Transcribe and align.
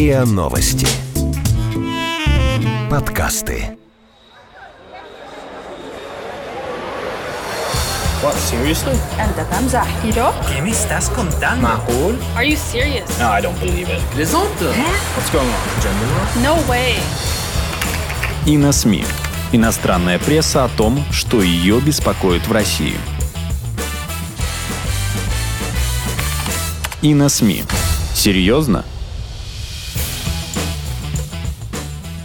РИА 0.00 0.24
Новости. 0.24 0.86
Подкасты. 2.90 3.76
What, 8.22 8.34
seriously? 8.34 8.96
أنت 9.20 9.46
تمزح 9.50 9.86
¿Yo? 10.04 10.32
¿Qué 10.48 10.60
me 10.62 10.70
estás 10.70 11.08
contando? 11.10 11.68
Macul? 11.68 12.18
Are 12.36 12.44
you 12.44 12.56
serious? 12.56 13.08
No, 13.18 13.30
I 13.30 13.40
don't 13.40 13.58
believe 13.60 13.88
it. 13.88 14.00
Plaisante. 14.14 14.66
What's 15.14 15.30
going 15.30 15.46
on? 15.46 15.80
Gender 15.80 16.42
No 16.42 16.56
way. 16.68 16.96
И 18.46 18.56
на 18.56 18.72
СМИ. 18.72 19.04
Иностранная 19.52 20.18
пресса 20.18 20.64
о 20.64 20.68
том, 20.68 21.04
что 21.12 21.42
ее 21.42 21.80
беспокоит 21.80 22.46
в 22.48 22.52
России. 22.52 22.96
И 27.02 27.14
на 27.14 27.28
СМИ. 27.28 27.64
Серьезно? 28.14 28.84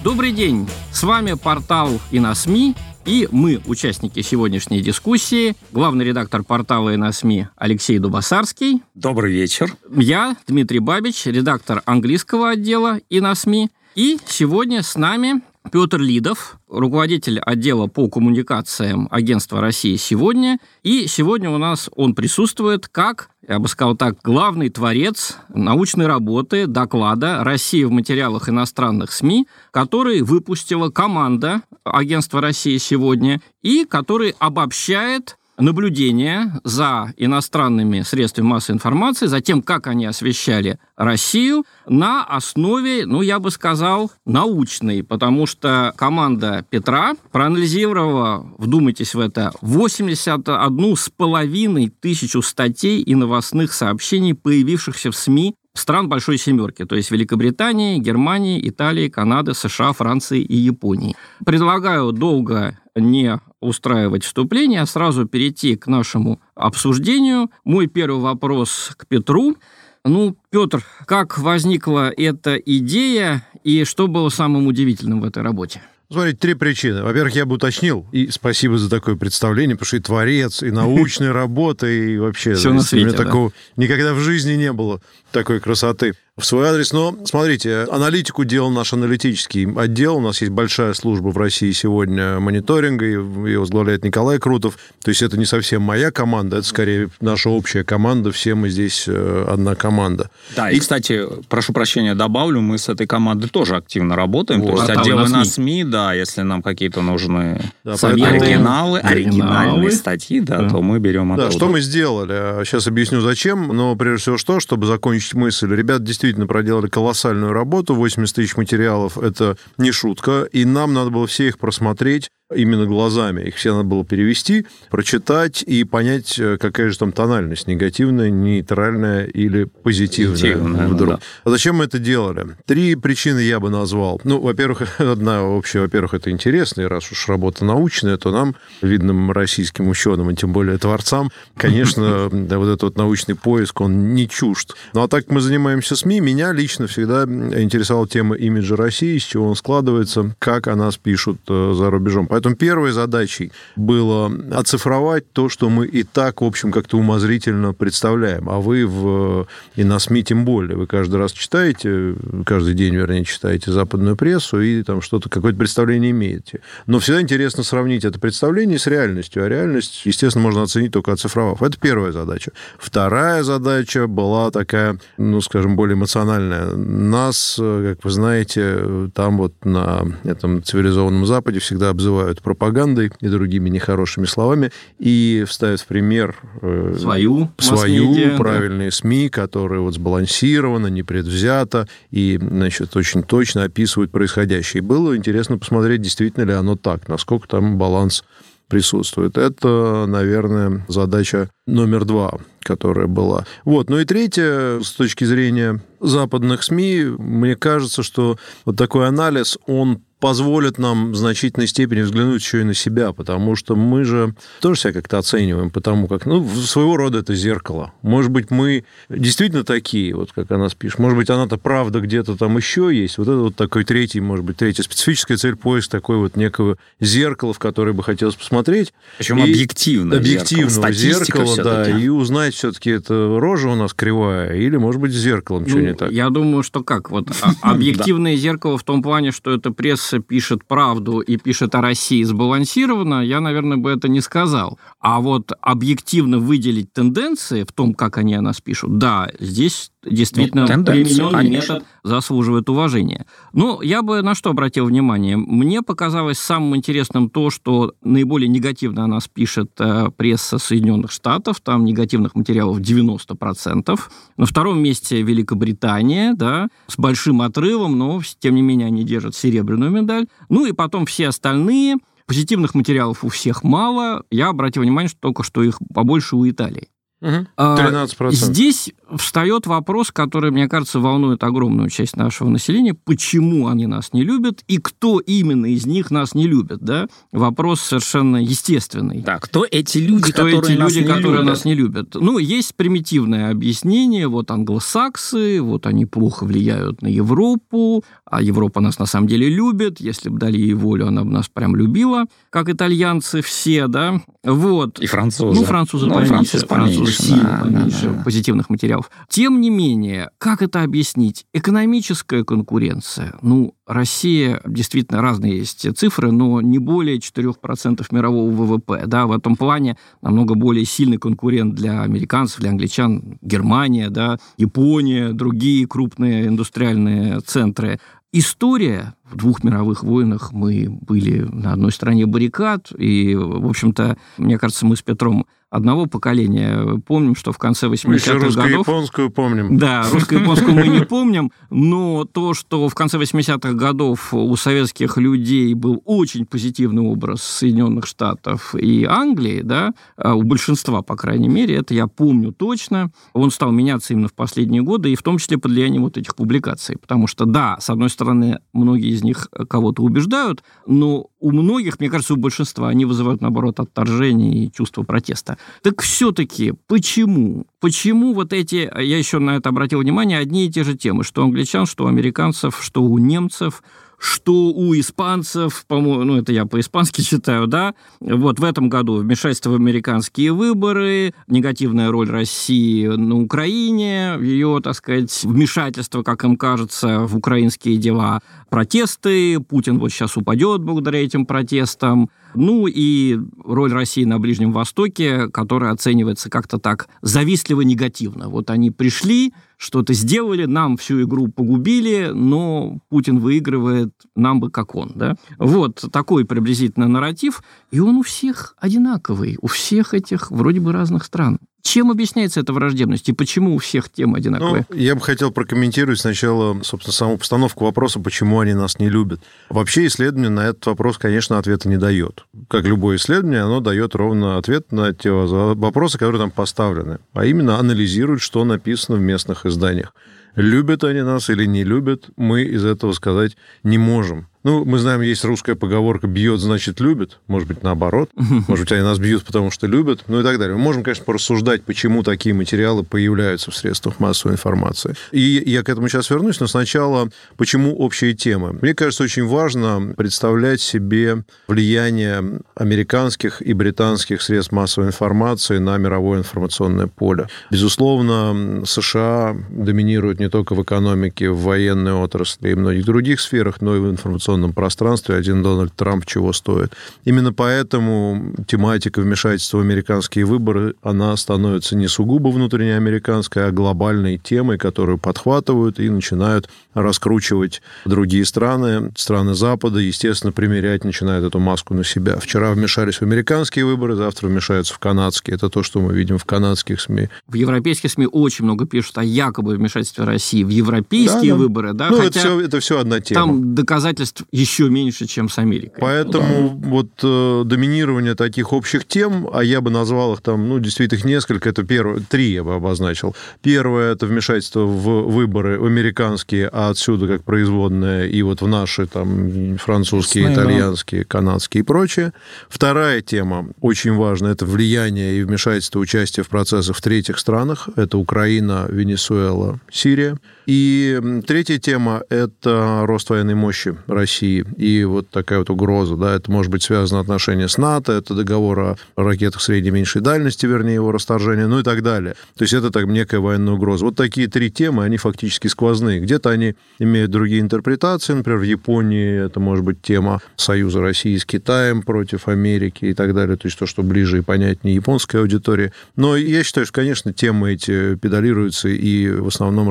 Добрый 0.07 0.31
день! 0.31 0.69
С 0.93 1.03
вами 1.03 1.33
портал 1.33 1.91
«Иносми» 2.13 2.77
и 3.05 3.29
мы, 3.33 3.61
участники 3.67 4.23
сегодняшней 4.23 4.81
дискуссии, 4.81 5.57
главный 5.73 6.05
редактор 6.05 6.45
портала 6.45 6.95
«Иносми» 6.95 7.49
Алексей 7.57 7.99
Дубасарский. 7.99 8.85
Добрый 8.95 9.33
вечер. 9.33 9.75
Я, 9.91 10.37
Дмитрий 10.47 10.79
Бабич, 10.79 11.27
редактор 11.27 11.83
английского 11.87 12.51
отдела 12.51 13.01
«Иносми». 13.11 13.73
И 13.97 14.21
сегодня 14.29 14.85
с 14.85 14.95
нами 14.95 15.43
Петр 15.73 16.01
Лидов, 16.01 16.59
руководитель 16.69 17.39
отдела 17.41 17.87
по 17.87 18.09
коммуникациям 18.09 19.09
агентства 19.11 19.61
России 19.61 19.97
сегодня. 19.97 20.59
И 20.83 21.07
сегодня 21.07 21.51
у 21.51 21.59
нас 21.59 21.91
он 21.95 22.15
присутствует 22.15 22.89
как, 22.89 23.31
я 23.47 23.59
бы 23.59 23.69
сказал 23.69 23.97
так, 23.97 24.19
главный 24.23 24.69
творец 24.69 25.39
научной 25.49 26.07
работы, 26.07 26.67
доклада 26.67 27.43
«Россия 27.43 27.87
в 27.87 27.91
материалах 27.91 28.49
иностранных 28.49 29.13
СМИ», 29.13 29.47
который 29.71 30.23
выпустила 30.23 30.91
команда 30.91 31.63
агентства 31.85 32.41
России 32.41 32.79
сегодня 32.79 33.41
и 33.63 33.85
который 33.85 34.35
обобщает 34.39 35.37
наблюдения 35.59 36.61
за 36.65 37.13
иностранными 37.17 38.03
средствами 38.03 38.47
массовой 38.47 38.77
информации, 38.77 39.27
за 39.27 39.41
тем, 39.41 39.63
как 39.63 39.87
они 39.87 40.07
освещали 40.07 40.79
Россию 40.97 41.65
на 41.87 42.25
основе, 42.25 43.07
ну, 43.07 43.23
я 43.23 43.39
бы 43.39 43.51
сказал, 43.51 44.11
научной, 44.25 45.03
потому 45.03 45.47
что 45.47 45.93
команда 45.97 46.65
Петра 46.69 47.15
проанализировала, 47.33 48.47
вдумайтесь 48.59 49.15
в 49.15 49.21
это, 49.21 49.53
81 49.61 50.97
с 50.97 51.09
половиной 51.09 51.89
тысячу 51.89 52.43
статей 52.43 53.01
и 53.01 53.15
новостных 53.15 53.73
сообщений, 53.73 54.35
появившихся 54.35 55.11
в 55.11 55.17
СМИ 55.17 55.55
стран 55.75 56.09
Большой 56.09 56.39
Семерки, 56.39 56.85
то 56.85 56.97
есть 56.97 57.11
Великобритании, 57.11 57.99
Германии, 57.99 58.67
Италии, 58.69 59.09
Канады, 59.09 59.55
США, 59.55 59.93
Франции 59.93 60.41
и 60.41 60.57
Японии. 60.57 61.17
Предлагаю 61.45 62.13
долго 62.13 62.79
не 62.97 63.39
устраивать 63.61 64.25
вступление, 64.25 64.81
а 64.81 64.87
сразу 64.87 65.27
перейти 65.27 65.77
к 65.77 65.87
нашему 65.87 66.41
обсуждению. 66.55 67.51
Мой 67.65 67.87
первый 67.87 68.21
вопрос 68.21 68.93
к 68.97 69.07
Петру. 69.07 69.57
Ну, 70.05 70.37
Петр, 70.51 70.85
как 71.07 71.39
возникла 71.39 72.11
эта 72.11 72.57
идея 72.57 73.47
и 73.65 73.85
что 73.85 74.07
было 74.07 74.29
самым 74.29 74.67
удивительным 74.67 75.21
в 75.21 75.25
этой 75.25 75.43
работе? 75.43 75.83
Смотрите, 76.09 76.39
три 76.39 76.55
причины. 76.55 77.03
Во-первых, 77.03 77.35
я 77.35 77.47
бы 77.47 77.57
уточнил, 77.57 78.07
и 78.13 78.31
спасибо 78.31 78.79
за 78.79 78.89
такое 78.89 79.17
представление, 79.17 79.75
потому 79.75 79.87
что 79.89 79.97
и 79.97 80.01
творец, 80.01 80.63
и 80.63 80.71
научная 80.71 81.33
работа, 81.35 81.89
и 81.89 82.17
вообще... 82.17 82.55
Все 82.55 82.73
на 82.73 82.83
свете, 82.83 83.11
такого 83.11 83.53
никогда 83.77 84.15
в 84.15 84.21
жизни 84.21 84.53
не 84.53 84.73
было 84.73 85.01
такой 85.37 85.61
красоты 85.61 86.15
в 86.39 86.45
свой 86.45 86.69
адрес. 86.69 86.93
Но, 86.93 87.17
смотрите, 87.25 87.87
аналитику 87.91 88.45
делал 88.45 88.71
наш 88.71 88.93
аналитический 88.95 89.67
отдел. 89.71 90.17
У 90.17 90.21
нас 90.21 90.41
есть 90.41 90.51
большая 90.53 90.95
служба 90.95 91.29
в 91.29 91.37
России 91.37 91.73
сегодня 91.73 92.41
мониторинга, 92.41 93.05
ее 93.05 93.59
возглавляет 93.61 94.03
Николай 94.05 94.39
Крутов. 94.39 94.79
То 95.05 95.11
есть 95.11 95.21
это 95.23 95.39
не 95.39 95.45
совсем 95.45 95.83
моя 95.83 96.11
команда, 96.11 96.59
это 96.59 96.67
скорее 96.67 97.09
наша 97.21 97.51
общая 97.51 97.85
команда. 97.85 98.33
Все 98.33 98.55
мы 98.55 98.71
здесь 98.71 99.05
э, 99.09 99.45
одна 99.49 99.75
команда. 99.75 100.31
Да, 100.57 100.71
и, 100.71 100.77
и 100.77 100.81
кстати, 100.81 101.23
прошу 101.51 101.73
прощения, 101.75 102.15
добавлю, 102.15 102.61
мы 102.63 102.79
с 102.79 102.89
этой 102.89 103.07
командой 103.07 103.49
тоже 103.49 103.77
активно 103.77 104.17
работаем. 104.17 104.61
Вот. 104.63 104.69
То 104.69 104.73
есть 104.77 104.87
Порталы 104.87 105.01
отделы 105.03 105.29
на 105.29 105.45
СМИ. 105.45 105.51
СМИ, 105.53 105.85
да, 105.85 106.13
если 106.15 106.43
нам 106.43 106.63
какие-то 106.63 107.03
нужны 107.03 107.61
Да, 107.85 107.97
поэтому- 108.01 108.25
оригиналы, 108.25 109.01
оригинальные 109.01 109.91
статьи, 109.91 110.41
да, 110.41 110.63
Да. 110.63 110.69
то 110.71 110.83
мы 110.83 110.99
берем 110.99 111.29
Да, 111.37 111.45
оттуда. 111.45 111.59
что 111.59 111.69
мы 111.69 111.81
сделали? 111.83 112.65
Сейчас 112.65 112.87
объясню, 112.87 113.21
зачем. 113.21 113.69
Но 113.69 113.95
прежде 113.97 114.23
всего, 114.23 114.39
что, 114.39 114.61
чтобы 114.61 114.87
закончить 114.87 115.26
мысль. 115.35 115.75
Ребята 115.75 116.01
действительно 116.01 116.47
проделали 116.47 116.89
колоссальную 116.89 117.53
работу. 117.53 117.95
80 117.95 118.35
тысяч 118.35 118.57
материалов– 118.57 119.19
это 119.19 119.57
не 119.79 119.93
шутка. 119.93 120.49
И 120.53 120.65
нам 120.65 120.95
надо 120.95 121.11
было 121.11 121.27
все 121.27 121.49
их 121.49 121.59
просмотреть 121.59 122.31
именно 122.55 122.87
глазами. 122.87 123.43
Их 123.43 123.57
все 123.57 123.73
надо 123.73 123.89
было 123.89 124.05
перевести, 124.05 124.67
прочитать 124.91 125.63
и 125.63 125.83
понять, 125.85 126.39
э, 126.39 126.59
какая 126.59 126.91
же 126.91 126.99
там 126.99 127.13
тональность. 127.13 127.67
Негативная, 127.67 128.31
нейтральная 128.31 129.25
или 129.25 129.65
позитивная. 129.65 130.37
Позитивная, 130.37 130.89
вдруг. 130.89 131.09
да. 131.09 131.21
А 131.45 131.51
зачем 131.51 131.77
мы 131.77 131.85
это 131.85 131.99
делали? 131.99 132.57
Три 132.65 132.95
причины 132.95 133.41
я 133.41 133.59
бы 133.59 133.71
назвал. 133.71 134.21
Ну, 134.23 134.41
во-первых, 134.41 134.83
одна 135.01 135.43
общая, 135.43 135.81
во-первых, 135.81 136.15
это 136.15 136.31
интересно, 136.31 136.83
и 136.83 136.85
раз 136.85 137.11
уж 137.11 137.29
работа 137.29 137.65
научная, 137.65 138.17
то 138.17 138.31
нам, 138.31 138.55
видным 138.81 139.33
российским 139.33 139.89
ученым, 139.89 140.31
и 140.31 140.37
тем 140.37 140.53
более 140.53 140.79
творцам, 140.79 141.31
конечно, 141.57 142.29
вот 142.31 142.69
этот 142.69 142.97
научный 142.97 143.35
поиск, 143.35 143.81
он 143.81 144.15
не 144.15 144.29
чужд. 144.29 144.75
Ну, 144.93 145.03
а 145.03 145.09
так 145.17 145.31
мы 145.31 145.41
занимаемся 145.41 145.97
СМИ, 145.97 146.21
меня 146.21 146.53
лично 146.53 146.87
всегда 146.87 147.23
интересовала 147.25 148.07
тема 148.07 148.37
имиджа 148.37 148.77
России, 148.77 149.17
из 149.17 149.23
чего 149.23 149.49
он 149.49 149.57
складывается, 149.57 150.35
как 150.39 150.69
о 150.69 150.77
нас 150.77 150.99
пишут 150.99 151.39
э, 151.49 151.73
за 151.75 151.89
рубежом. 151.89 152.27
Поэтому 152.27 152.55
первой 152.55 152.91
задачей 152.91 153.51
было 153.77 154.31
оцифровать 154.53 155.33
то, 155.33 155.49
что 155.49 155.71
мы 155.71 155.87
и 155.87 156.03
так, 156.03 156.43
в 156.43 156.45
общем, 156.45 156.71
как-то 156.71 156.99
умозрительно 156.99 157.73
представляем. 157.73 158.51
А 158.51 158.59
вы 158.59 158.87
в, 158.87 159.47
и 159.75 159.85
на 159.85 159.99
СМИ 159.99 160.23
тем 160.23 160.45
более. 160.45 160.77
Вы 160.77 160.87
каждый 160.87 161.17
раз 161.17 161.33
читаете, 161.33 162.15
каждый 162.45 162.75
день, 162.75 162.95
вернее, 162.95 163.25
читаете 163.25 163.73
западную 163.73 164.17
прессу 164.17 164.61
и 164.61 164.83
там 164.83 165.01
что-то, 165.01 165.31
какое-то 165.31 165.59
представление 165.59 166.11
имеете. 166.11 166.61
Но 166.87 166.99
всегда 166.99 167.23
интересно 167.23 167.63
сравнить 167.63 168.05
это 168.05 168.21
представление 168.21 168.79
с 168.79 168.87
реальностью. 168.87 169.43
А 169.43 169.49
реальность, 169.49 170.03
естественно, 170.05 170.43
можно 170.43 170.63
оценить 170.63 170.93
только 170.93 171.13
оцифровав. 171.13 171.63
Это 171.63 171.79
первая 171.81 172.13
задача. 172.13 172.53
Вторая 172.79 173.43
задача 173.45 174.07
была 174.07 174.51
такая, 174.51 174.96
ну, 175.19 175.41
скажем, 175.41 175.77
более 175.77 175.95
эмоциональная. 175.95 176.75
Нас, 176.75 177.57
э, 177.61 177.95
как 177.95 178.05
вы 178.05 178.11
знаете, 178.11 179.11
там 179.15 179.39
вот 179.39 179.53
на 179.65 180.05
этом 180.25 180.63
цивилизованном 180.63 181.27
Западе 181.27 181.59
всегда 181.59 181.91
обзывают 181.91 182.43
пропагандой 182.43 183.13
и 183.21 183.29
другими 183.29 183.69
нехорошими 183.69 184.27
словами 184.27 184.71
и 184.99 185.45
вставят 185.47 185.81
в 185.81 185.87
пример 185.87 186.37
э, 186.63 186.97
Свою 186.99 187.51
свою 187.59 188.09
масс-медиа, 188.09 188.31
да. 188.31 188.37
правильные 188.37 188.91
СМИ, 188.91 189.29
которые 189.29 189.81
вот 189.81 189.95
сбалансированно, 189.95 190.89
непредвзято 190.89 191.89
и, 192.11 192.39
значит, 192.41 192.97
очень 192.97 193.23
точно 193.23 193.65
описывают 193.65 194.11
происходящее. 194.11 194.83
И 194.83 194.87
было 194.87 195.17
интересно 195.17 195.59
посмотреть, 195.59 196.03
действительно 196.03 196.45
ли 196.45 196.53
оно 196.53 196.77
так, 196.77 197.09
насколько 197.09 197.49
там 197.49 197.79
баланс 197.79 198.25
присутствует. 198.69 199.39
Это, 199.39 200.07
наверное, 200.07 200.85
задача 200.89 201.49
номер 201.67 202.05
два, 202.05 202.39
которая 202.67 203.07
была. 203.07 203.47
Вот. 203.65 203.89
Ну 203.89 204.01
и 204.01 204.05
третье, 204.05 204.81
с 204.81 204.93
точки 204.93 205.25
зрения 205.25 205.81
западных 206.01 206.63
СМИ, 206.63 207.05
мне 207.19 207.57
кажется, 207.57 208.03
что 208.03 208.39
вот 208.65 208.77
такой 208.77 209.09
анализ, 209.09 209.59
он 209.67 210.01
позволит 210.21 210.79
нам 210.79 211.13
в 211.13 211.17
значительной 211.17 211.67
степени 211.67 212.01
взглянуть 212.01 212.43
еще 212.43 212.63
и 212.63 212.65
на 212.65 212.75
себя, 212.75 213.13
потому 213.13 213.55
что 213.55 213.77
мы 213.77 214.05
же 214.05 214.35
тоже 214.61 214.81
себя 214.81 214.93
как-то 214.95 215.19
оцениваем, 215.19 215.71
потому 215.71 216.09
как, 216.09 216.25
ну, 216.25 216.47
своего 216.49 216.97
рода 216.97 217.19
это 217.19 217.35
зеркало. 217.35 217.93
Может 218.03 218.31
быть, 218.31 218.51
мы 218.51 218.85
действительно 219.11 219.63
такие, 219.63 220.15
вот 220.15 220.33
как 220.33 220.51
она 220.51 220.69
пишет. 220.71 220.99
Может 220.99 221.19
быть, 221.19 221.29
она-то 221.29 221.59
правда 221.59 222.01
где-то 222.01 222.37
там 222.37 222.57
еще 222.57 222.91
есть. 222.93 223.19
Вот 223.19 223.29
это 223.29 223.37
вот 223.37 223.57
такой 223.57 223.85
третий, 223.85 224.21
может 224.21 224.45
быть, 224.45 224.57
третья 224.57 224.83
специфическая 224.83 225.37
цель 225.37 225.55
поиск 225.55 225.91
такой 225.91 226.17
вот 226.17 226.37
некого 226.37 226.79
зеркала, 226.99 227.53
в 227.53 227.59
которое 227.59 227.93
бы 227.93 228.03
хотелось 228.03 228.37
посмотреть. 228.37 228.95
Причем 229.19 229.39
И 229.39 229.43
объективное 229.43 230.19
Объективного 230.19 230.71
зеркало, 230.71 230.93
статистика 230.93 231.47
зеркала, 231.47 231.85
да, 231.85 231.99
и 231.99 232.09
узнать 232.09 232.55
все-таки 232.55 232.91
это 232.91 233.37
рожа 233.39 233.69
у 233.69 233.75
нас 233.75 233.93
кривая, 233.93 234.57
или, 234.57 234.77
может 234.77 235.01
быть, 235.01 235.13
с 235.13 235.17
зеркалом 235.17 235.67
Ну, 235.67 235.86
не 235.87 235.95
так. 235.95 236.13
Я 236.13 236.31
думаю, 236.31 236.63
что 236.63 236.83
как? 236.83 237.11
Вот 237.11 237.31
а- 237.43 237.53
объективное 237.73 238.37
зеркало 238.37 238.79
в 238.79 238.85
том 238.85 239.03
плане, 239.03 239.31
что 239.33 239.53
эта 239.53 239.71
пресса 239.71 240.19
пишет 240.19 240.65
правду 240.67 241.21
и 241.21 241.37
пишет 241.37 241.75
о 241.75 241.81
России 241.81 242.23
сбалансированно, 242.23 243.25
я, 243.25 243.41
наверное, 243.41 243.77
бы 243.77 243.91
это 243.91 244.09
не 244.09 244.21
сказал. 244.21 244.79
А 245.01 245.21
вот 245.21 245.53
объективно 245.61 246.39
выделить 246.39 246.93
тенденции 246.93 247.65
в 247.65 247.73
том, 247.73 247.95
как 247.95 248.19
они 248.19 248.35
о 248.35 248.43
нас 248.43 248.61
пишут, 248.61 248.99
да, 248.99 249.31
здесь 249.41 249.91
действительно 250.09 250.67
Ну, 250.67 250.85
примененный 250.85 251.31
конечно. 251.31 251.73
метод 251.75 251.85
заслуживает 252.03 252.69
уважения. 252.69 253.27
Ну, 253.53 253.81
я 253.83 254.03
бы 254.03 254.23
на 254.23 254.35
что 254.35 254.51
обратил 254.51 254.87
внимание? 254.87 255.37
Мне 255.37 255.83
показалось 255.83 256.39
самым 256.39 256.77
интересным 256.77 257.29
то, 257.31 257.51
что 257.51 257.95
наиболее 258.03 258.49
негативно 258.49 259.05
о 259.05 259.07
нас 259.07 259.29
пишет 259.29 259.73
э, 259.79 260.11
пресса 260.17 260.59
Соединенных 260.59 261.11
Штатов, 261.11 261.61
там 261.61 261.85
негативных 261.85 262.35
материалов 262.35 262.81
90%. 262.81 263.99
На 264.37 264.47
втором 264.47 264.81
месте 264.81 265.23
Британия, 265.57 266.35
да, 266.35 266.69
с 266.87 266.97
большим 266.97 267.43
отрывом, 267.43 267.99
но, 267.99 268.21
тем 268.39 268.55
не 268.55 268.63
менее, 268.63 268.87
они 268.87 269.05
держат 269.05 269.35
серебряную 269.35 269.91
медаль. 269.91 270.27
Ну 270.49 270.67
и 270.67 270.73
потом 270.73 271.07
все 271.07 271.29
остальные. 271.29 271.97
Позитивных 272.27 272.75
материалов 272.75 273.23
у 273.23 273.29
всех 273.29 273.63
мало. 273.63 274.25
Я 274.31 274.49
обратил 274.49 274.83
внимание, 274.83 275.09
что 275.09 275.19
только 275.21 275.45
что 275.45 275.63
их 275.63 275.79
побольше 275.95 276.37
у 276.37 276.49
Италии. 276.49 276.89
13%. 277.23 277.47
А, 277.57 278.31
Здесь 278.31 278.93
встает 279.17 279.67
вопрос, 279.67 280.11
который, 280.11 280.51
мне 280.51 280.69
кажется, 280.69 281.01
волнует 281.01 281.43
огромную 281.45 281.89
часть 281.89 282.17
нашего 282.17 282.49
населения. 282.49 282.93
Почему 282.95 283.69
они 283.69 283.87
нас 283.87 284.13
не 284.13 284.23
любят 284.23 284.63
и 284.69 284.79
кто 284.79 285.21
именно 285.21 285.67
из 285.67 285.87
них 285.87 286.11
нас 286.11 286.35
не 286.35 286.47
любит? 286.47 286.81
Да? 286.81 287.07
Вопрос 287.33 287.81
совершенно 287.81 288.37
естественный. 288.37 289.21
Да, 289.21 289.39
кто 289.39 289.67
эти 289.71 289.99
люди, 289.99 290.33
кто 290.33 290.45
которые 290.45 290.75
эти 290.75 290.79
нас 290.79 290.95
люди, 290.95 291.05
не 291.05 291.09
которые 291.09 291.33
любят? 291.33 291.47
нас 291.47 291.65
не 291.65 291.75
любят? 291.75 292.15
Ну, 292.15 292.39
есть 292.39 292.75
примитивное 292.77 293.51
объяснение. 293.51 294.29
Вот 294.29 294.51
англосаксы, 294.51 295.61
вот 295.63 295.87
они 295.87 296.05
плохо 296.05 296.45
влияют 296.45 297.01
на 297.01 297.09
Европу, 297.09 298.05
а 298.25 298.43
Европа 298.43 298.81
нас 298.81 298.99
на 298.99 299.07
самом 299.07 299.29
деле 299.29 299.49
любит. 299.49 300.01
Если 300.01 300.29
бы 300.29 300.39
дали 300.39 300.59
ей 300.59 300.75
волю, 300.75 301.09
она 301.09 301.25
бы 301.25 301.31
нас 301.31 301.49
прям 301.49 301.77
любила, 301.77 302.25
как 302.51 302.69
итальянцы 302.69 303.41
все, 303.41 303.87
да? 303.87 304.21
Вот. 304.45 304.99
И 305.01 305.07
французы. 305.07 305.59
Ну, 305.59 305.65
французы 305.65 306.07
Ну, 306.07 306.15
поменьше. 306.15 306.35
французы 306.35 306.67
французы 306.67 307.06
поменьше, 307.07 307.23
сильно 307.23 307.43
да, 307.43 307.59
поменьше 307.63 308.07
да, 308.07 308.13
да. 308.13 308.23
позитивных 308.23 308.71
материалов. 308.71 309.11
Тем 309.29 309.61
не 309.61 309.71
менее, 309.71 310.31
как 310.39 310.63
это 310.63 310.83
объяснить? 310.83 311.47
Экономическая 311.53 312.45
конкуренция. 312.45 313.35
Ну, 313.43 313.75
Россия, 313.87 314.61
действительно, 314.67 315.23
разные 315.23 315.59
есть 315.59 315.87
цифры, 315.97 316.33
но 316.33 316.61
не 316.61 316.79
более 316.79 317.19
4% 317.19 318.05
мирового 318.11 318.51
ВВП. 318.51 319.05
Да, 319.07 319.27
в 319.27 319.33
этом 319.33 319.57
плане 319.57 319.97
намного 320.23 320.55
более 320.55 320.85
сильный 320.85 321.19
конкурент 321.19 321.75
для 321.75 322.03
американцев, 322.03 322.61
для 322.61 322.71
англичан 322.71 323.39
Германия, 323.43 324.11
да, 324.11 324.39
Япония, 324.57 325.33
другие 325.33 325.87
крупные 325.87 326.49
индустриальные 326.49 327.41
центры. 327.41 328.01
История 328.33 329.15
в 329.31 329.37
двух 329.37 329.65
мировых 329.65 330.03
войнах 330.03 330.53
мы 330.53 330.89
были 330.89 331.41
на 331.41 331.73
одной 331.73 331.93
стороне 331.93 332.27
баррикад, 332.27 332.93
и, 332.97 333.35
в 333.35 333.67
общем-то, 333.67 334.17
мне 334.39 334.59
кажется, 334.59 334.87
мы 334.87 334.97
с 334.97 335.03
Петром 335.03 335.47
одного 335.69 336.07
поколения 336.07 337.01
помним, 337.07 337.35
что 337.35 337.53
в 337.53 337.59
конце 337.59 337.89
Мы 337.89 337.95
еще 337.95 338.09
80-х 338.09 338.39
годов... 338.39 338.49
русско-японскую 338.49 339.31
помним. 339.31 339.79
Да, 339.79 340.07
русско-японскую 340.11 340.75
мы 340.75 340.87
не 340.87 341.05
помним, 341.05 341.51
но 341.71 342.25
то, 342.25 342.55
что 342.55 342.89
в 342.89 342.95
конце 342.95 343.19
80-х 343.19 343.73
годов 343.73 344.33
у 344.33 344.55
советских 344.57 345.17
людей 345.17 345.75
был 345.75 346.03
очень 346.05 346.47
позитивный 346.47 347.03
образ 347.03 347.43
Соединенных 347.43 348.07
Штатов 348.07 348.75
и 348.75 349.05
Англии, 349.05 349.63
да, 349.63 349.93
а 350.17 350.35
у 350.35 350.43
большинства, 350.43 351.03
по 351.03 351.17
крайней 351.17 351.49
мере, 351.49 351.77
это 351.77 351.95
я 351.95 352.07
помню 352.07 352.53
точно. 352.53 353.11
Он 353.33 353.51
стал 353.51 353.73
меняться 353.73 354.13
именно 354.13 354.29
в 354.29 354.35
последние 354.35 354.83
годы, 354.83 355.13
и 355.13 355.17
в 355.17 355.23
том 355.23 355.39
числе 355.39 355.59
под 355.59 355.73
влиянием 355.73 356.03
вот 356.03 356.17
этих 356.17 356.37
публикаций. 356.37 356.97
Потому 356.97 357.27
что, 357.27 357.45
да, 357.45 357.77
с 357.81 357.91
одной 357.91 358.09
стороны, 358.09 358.61
многие 358.73 359.16
из 359.17 359.25
них 359.25 359.49
кого-то 359.69 360.03
убеждают, 360.03 360.63
но 360.87 361.27
у 361.41 361.51
многих, 361.51 361.99
мне 362.01 362.09
кажется, 362.09 362.35
у 362.35 362.37
большинства, 362.37 362.89
они 362.89 363.05
вызывают, 363.05 363.41
наоборот, 363.41 363.81
отторжение 363.81 364.65
и 364.65 364.73
чувство 364.73 365.03
протеста. 365.03 365.59
Так 365.83 366.03
все-таки 366.03 366.75
почему? 366.87 367.67
Почему 367.81 368.33
вот 368.33 368.53
эти, 368.53 368.91
я 369.03 369.19
еще 369.19 369.39
на 369.39 369.57
это 369.57 369.71
обратил 369.71 370.01
внимание, 370.01 370.39
одни 370.39 370.67
и 370.67 370.71
те 370.71 370.85
же 370.85 370.97
темы, 370.97 371.25
что 371.25 371.43
у 371.43 371.45
англичан, 371.45 371.87
что 371.87 372.05
у 372.05 372.09
американцев, 372.09 372.79
что 372.83 373.03
у 373.03 373.19
немцев, 373.19 373.83
что 374.19 374.71
у 374.71 374.95
испанцев, 374.95 375.85
по-моему, 375.87 376.25
ну, 376.25 376.37
это 376.39 376.53
я 376.53 376.67
по-испански 376.67 377.21
читаю, 377.23 377.67
да, 377.67 377.95
вот 378.21 378.59
в 378.59 378.65
этом 378.65 378.89
году 378.89 379.17
вмешательство 379.17 379.71
в 379.71 379.75
американские 379.75 380.53
выборы, 380.53 381.35
негативная 381.47 382.11
роль 382.11 382.31
России 382.31 383.07
на 383.07 383.41
Украине, 383.41 384.37
ее, 384.41 384.81
так 384.83 384.95
сказать, 384.95 385.45
вмешательство, 385.45 386.23
как 386.23 386.45
им 386.45 386.57
кажется, 386.57 387.21
в 387.27 387.37
украинские 387.37 387.97
дела, 387.97 388.41
протесты, 388.71 389.61
Путин 389.61 389.99
вот 389.99 390.11
сейчас 390.11 390.37
упадет 390.37 390.81
благодаря 390.83 391.23
этим 391.23 391.47
протестам, 391.47 392.31
ну 392.57 392.87
и 392.87 393.39
роль 393.65 393.93
России 393.93 394.25
на 394.25 394.39
Ближнем 394.39 394.73
Востоке, 394.73 395.49
которая 395.49 395.93
оценивается 395.93 396.51
как-то 396.51 396.79
так 396.79 397.09
завистливо 397.23 397.83
негативно. 397.83 398.49
Вот 398.49 398.71
они 398.71 398.91
пришли, 398.91 399.53
что-то 399.77 400.15
сделали, 400.15 400.65
нам 400.65 400.97
всю 400.97 401.23
игру 401.23 401.49
погубили, 401.49 402.31
но 402.33 402.99
Путин 403.09 403.39
выигрывает, 403.39 404.13
нам 404.35 404.61
бы 404.61 404.71
как 404.71 404.95
он. 404.95 405.13
Да? 405.15 405.37
Вот 405.59 406.05
такой 406.13 406.45
приблизительно 406.45 407.09
нарратив, 407.09 407.63
и 407.97 407.99
он 407.99 408.17
у 408.17 408.23
всех 408.23 408.75
одинаковый, 408.79 409.57
у 409.63 409.69
всех 409.69 410.13
этих 410.13 410.51
вроде 410.51 410.81
бы 410.81 410.93
разных 410.93 411.25
стран. 411.25 411.59
Чем 411.81 412.11
объясняется 412.11 412.61
эта 412.61 412.75
враждебность 412.75 413.27
и 413.31 413.33
почему 413.33 413.75
у 413.75 413.79
всех 413.79 414.13
темы 414.13 414.37
одинаковые? 414.37 414.85
Ну, 414.91 414.97
я 414.97 415.15
бы 415.15 415.23
хотел 415.23 415.51
прокомментировать 415.51 416.19
сначала, 416.19 416.79
собственно, 416.83 417.15
саму 417.15 417.39
постановку 417.39 417.87
вопроса, 417.87 418.21
почему 418.21 418.61
они 418.61 418.75
нас 418.75 418.99
не 418.99 419.09
любят. 419.09 419.41
Вообще 419.71 420.09
исследование 420.09 420.51
на 420.51 420.67
этот 420.67 420.85
вопрос, 420.85 421.17
конечно, 421.17 421.57
ответа 421.57 421.89
не 421.89 421.97
дает. 421.97 422.45
Как 422.69 422.85
любое 422.85 423.17
исследование, 423.17 423.63
оно 423.63 423.81
дает 423.81 424.15
ровно 424.15 424.59
ответ 424.59 424.93
на 424.93 425.15
те 425.15 425.31
вопросы, 425.31 426.19
которые 426.19 426.39
там 426.39 426.51
поставлены, 426.51 427.21
а 427.33 427.47
именно 427.47 427.79
анализирует, 427.79 428.43
что 428.43 428.67
написано 428.67 429.17
в 429.17 429.23
местных 429.23 429.65
изданиях. 429.65 430.13
Любят 430.55 431.05
они 431.05 431.23
нас 431.23 431.49
или 431.49 431.65
не 431.67 431.85
любят, 431.85 432.31
мы 432.37 432.63
из 432.63 432.85
этого 432.85 433.13
сказать 433.13 433.57
не 433.83 433.97
можем. 433.97 434.49
Ну, 434.67 434.85
мы 434.85 434.99
знаем, 434.99 435.21
есть 435.21 435.45
русская 435.45 435.77
поговорка 435.77 436.27
«бьет, 436.27 436.59
значит, 436.59 436.99
любит». 436.99 437.39
Может 437.47 437.69
быть, 437.69 437.85
наоборот. 437.85 438.31
Может 438.35 438.87
быть, 438.87 438.91
они 438.91 439.03
нас 439.03 439.21
бьют, 439.21 439.45
потому 439.45 439.71
что 439.71 439.87
любят. 439.87 440.25
Ну 440.27 440.41
и 440.41 440.43
так 440.43 440.59
далее. 440.59 440.77
Мы 440.77 440.83
можем, 440.83 441.05
конечно, 441.05 441.25
порассуждать, 441.25 441.85
почему 441.85 442.25
такие 442.25 442.53
материалы 442.53 443.05
появляются 443.05 443.71
в 443.71 443.77
средствах 443.77 444.19
массовой 444.19 444.55
информации. 444.55 445.15
И 445.31 445.63
я 445.65 445.85
к 445.85 445.89
этому 445.89 446.09
сейчас 446.09 446.31
вернусь, 446.31 446.59
но 446.59 446.67
сначала, 446.67 447.29
почему 447.57 447.97
общие 447.97 448.35
темы. 448.35 448.77
Мне 448.83 448.93
кажется, 448.93 449.23
очень 449.23 449.47
важно 449.47 450.15
представлять 450.17 450.81
себе 450.81 451.45
влияние 451.69 452.59
американских 452.75 453.63
и 453.63 453.73
британских 453.73 454.43
средств 454.43 454.73
массовой 454.73 455.07
информации 455.07 455.79
на 455.79 455.97
мировое 455.97 456.41
информационное 456.41 457.07
поле. 457.07 457.47
Безусловно, 457.71 458.83
США 458.85 459.57
доминируют 459.71 460.41
не 460.41 460.51
только 460.51 460.75
в 460.75 460.83
экономике, 460.83 461.51
в 461.51 461.61
военной 461.61 462.15
отрасли 462.15 462.71
и 462.71 462.75
многих 462.75 463.05
других 463.05 463.41
сферах, 463.41 463.81
но 463.81 463.95
и 463.95 464.01
в 464.01 464.11
информационном 464.11 464.56
пространстве. 464.73 465.37
Один 465.37 465.63
Дональд 465.63 465.93
Трамп 465.95 466.25
чего 466.27 466.53
стоит. 466.53 466.93
Именно 467.25 467.53
поэтому 467.53 468.55
тематика 468.67 469.21
вмешательства 469.21 469.79
в 469.79 469.81
американские 469.81 470.45
выборы, 470.45 470.95
она 471.03 471.37
становится 471.37 471.97
не 471.97 472.09
сугубо 472.09 472.49
внутреннеамериканской, 472.49 473.67
а 473.69 473.71
глобальной 473.71 474.39
темой, 474.39 474.79
которую 474.79 475.19
подхватывают 475.19 476.01
и 476.01 476.09
начинают 476.09 476.69
раскручивать 476.95 477.83
другие 478.05 478.45
страны, 478.45 479.13
страны 479.17 479.55
Запада, 479.55 479.99
естественно, 480.01 480.53
примерять 480.53 481.05
начинают 481.05 481.45
эту 481.45 481.59
маску 481.59 481.95
на 481.95 482.05
себя. 482.05 482.39
Вчера 482.39 482.73
вмешались 482.73 483.17
в 483.17 483.23
американские 483.23 483.85
выборы, 483.85 484.17
завтра 484.17 484.49
вмешаются 484.49 484.95
в 484.95 484.99
канадские. 484.99 485.57
Это 485.57 485.69
то, 485.69 485.83
что 485.83 486.01
мы 486.01 486.15
видим 486.15 486.39
в 486.39 486.45
канадских 486.45 487.01
СМИ. 487.01 487.29
В 487.49 487.55
европейских 487.55 488.11
СМИ 488.11 488.27
очень 488.27 488.65
много 488.65 488.87
пишут 488.87 489.19
о 489.19 489.25
якобы 489.25 489.75
вмешательстве 489.75 490.25
России 490.25 490.63
в 490.65 490.69
европейские 490.69 491.53
Да, 491.53 491.57
да. 491.59 491.63
выборы, 491.63 491.93
да, 491.93 492.09
Ну, 492.11 492.17
хотя 492.17 492.27
это 492.29 492.39
все, 492.39 492.61
это 492.61 492.81
все 492.81 493.01
одна 493.01 493.21
тема. 493.21 493.41
там 493.41 493.75
доказательств 493.75 494.45
еще 494.53 494.89
меньше, 494.89 495.27
чем 495.27 495.49
с 495.49 495.59
Америкой. 495.59 496.01
Поэтому 496.01 496.69
вот 496.69 497.09
э, 497.23 497.63
доминирование 497.65 498.35
таких 498.35 498.73
общих 498.73 499.07
тем, 499.07 499.49
а 499.53 499.63
я 499.63 499.81
бы 499.81 499.91
назвал 499.91 500.35
их 500.35 500.41
там, 500.41 500.69
ну, 500.69 500.79
действительно, 500.79 501.19
их 501.19 501.25
несколько, 501.25 501.69
это 501.69 501.83
первое, 501.83 502.21
три 502.21 502.53
я 502.53 502.65
бы 502.65 502.75
обозначил. 502.75 503.35
Первое– 503.63 504.13
это 504.15 504.27
вмешательство 504.27 504.81
в 504.81 505.31
выборы 505.31 505.77
американские, 505.77 506.69
а 506.73 506.91
отсюда 506.91 507.27
как 507.27 507.45
производное, 507.45 508.27
и 508.27 508.43
вот 508.43 508.63
в 508.63 508.67
наши 508.67 509.07
там 509.07 509.77
французские, 509.79 510.47
да. 510.47 510.55
итальянские, 510.55 511.25
канадские 511.25 511.83
и 511.83 511.85
прочее. 511.85 512.33
Вторая 512.69 513.21
тема, 513.21 513.69
очень 513.81 514.15
важная, 514.15 514.53
это 514.53 514.65
влияние 514.65 515.39
и 515.39 515.43
вмешательство 515.43 515.99
участия 515.99 516.43
в 516.43 516.49
процессах 516.49 516.97
в 516.97 517.01
третьих 517.01 517.39
странах. 517.39 517.89
Это 517.97 518.19
Украина, 518.19 518.87
Венесуэла, 518.89 519.81
Сирия. 519.91 520.39
И 520.67 521.21
третья 521.47 521.79
тема– 521.79 522.23
это 522.29 523.03
рост 523.05 523.31
военной 523.31 523.55
мощи 523.55 523.97
России 524.09 524.65
и 524.77 525.05
вот 525.05 525.31
такая 525.31 525.61
вот 525.61 525.71
угроза. 525.71 526.17
Да, 526.17 526.35
это 526.35 526.51
может 526.51 526.73
быть 526.73 526.83
связано 526.83 527.21
отношение 527.21 527.69
с 527.69 527.79
НАТО, 527.79 528.13
это 528.13 528.35
договор 528.35 528.79
о 528.81 528.97
ракетах 529.17 529.63
средней 529.63 529.91
и 529.91 529.93
меньшей 529.93 530.23
дальности, 530.23 530.67
вернее, 530.67 530.95
его 530.95 531.13
расторжение, 531.13 531.67
ну 531.69 531.79
и 531.79 531.83
так 531.83 532.03
далее. 532.03 532.35
То 532.57 532.63
есть 532.63 532.75
это 532.75 532.91
так 532.91 533.07
некая 533.07 533.39
военная 533.39 533.75
угроза. 533.75 534.07
Вот 534.07 534.17
такие 534.17 534.49
три 534.49 534.71
темы, 534.71 535.05
они 535.05 535.17
фактически 535.17 535.69
сквозные. 535.69 536.21
Где-то 536.21 536.51
они 536.51 536.75
имеют 536.99 537.31
другие 537.31 537.61
интерпретации. 537.61 538.33
Например, 538.33 538.59
в 538.59 538.65
Японии 538.65 539.47
это 539.47 539.61
может 539.61 539.85
быть 539.85 540.03
тема 540.03 540.41
союза 540.57 541.01
России 541.01 541.37
с 541.37 541.45
Китаем 541.45 542.03
против 542.03 542.49
Америки 542.49 543.05
и 543.05 543.15
так 543.15 543.35
далее. 543.35 543.57
То 543.57 543.69
есть 543.69 543.79
то, 543.79 543.87
что 543.87 544.03
ближе 544.03 544.39
и 544.39 544.43
понятнее 544.43 544.97
японской 544.97 545.37
аудитории. 545.37 545.93
Но 546.17 546.37
я 546.37 546.65
считаю, 546.65 546.87
что, 546.87 546.95
конечно, 546.95 547.33
темы 547.33 547.75
эти 547.75 548.17
педалируются 548.17 548.89
и 548.89 549.29
в 549.29 549.47
основном 549.47 549.91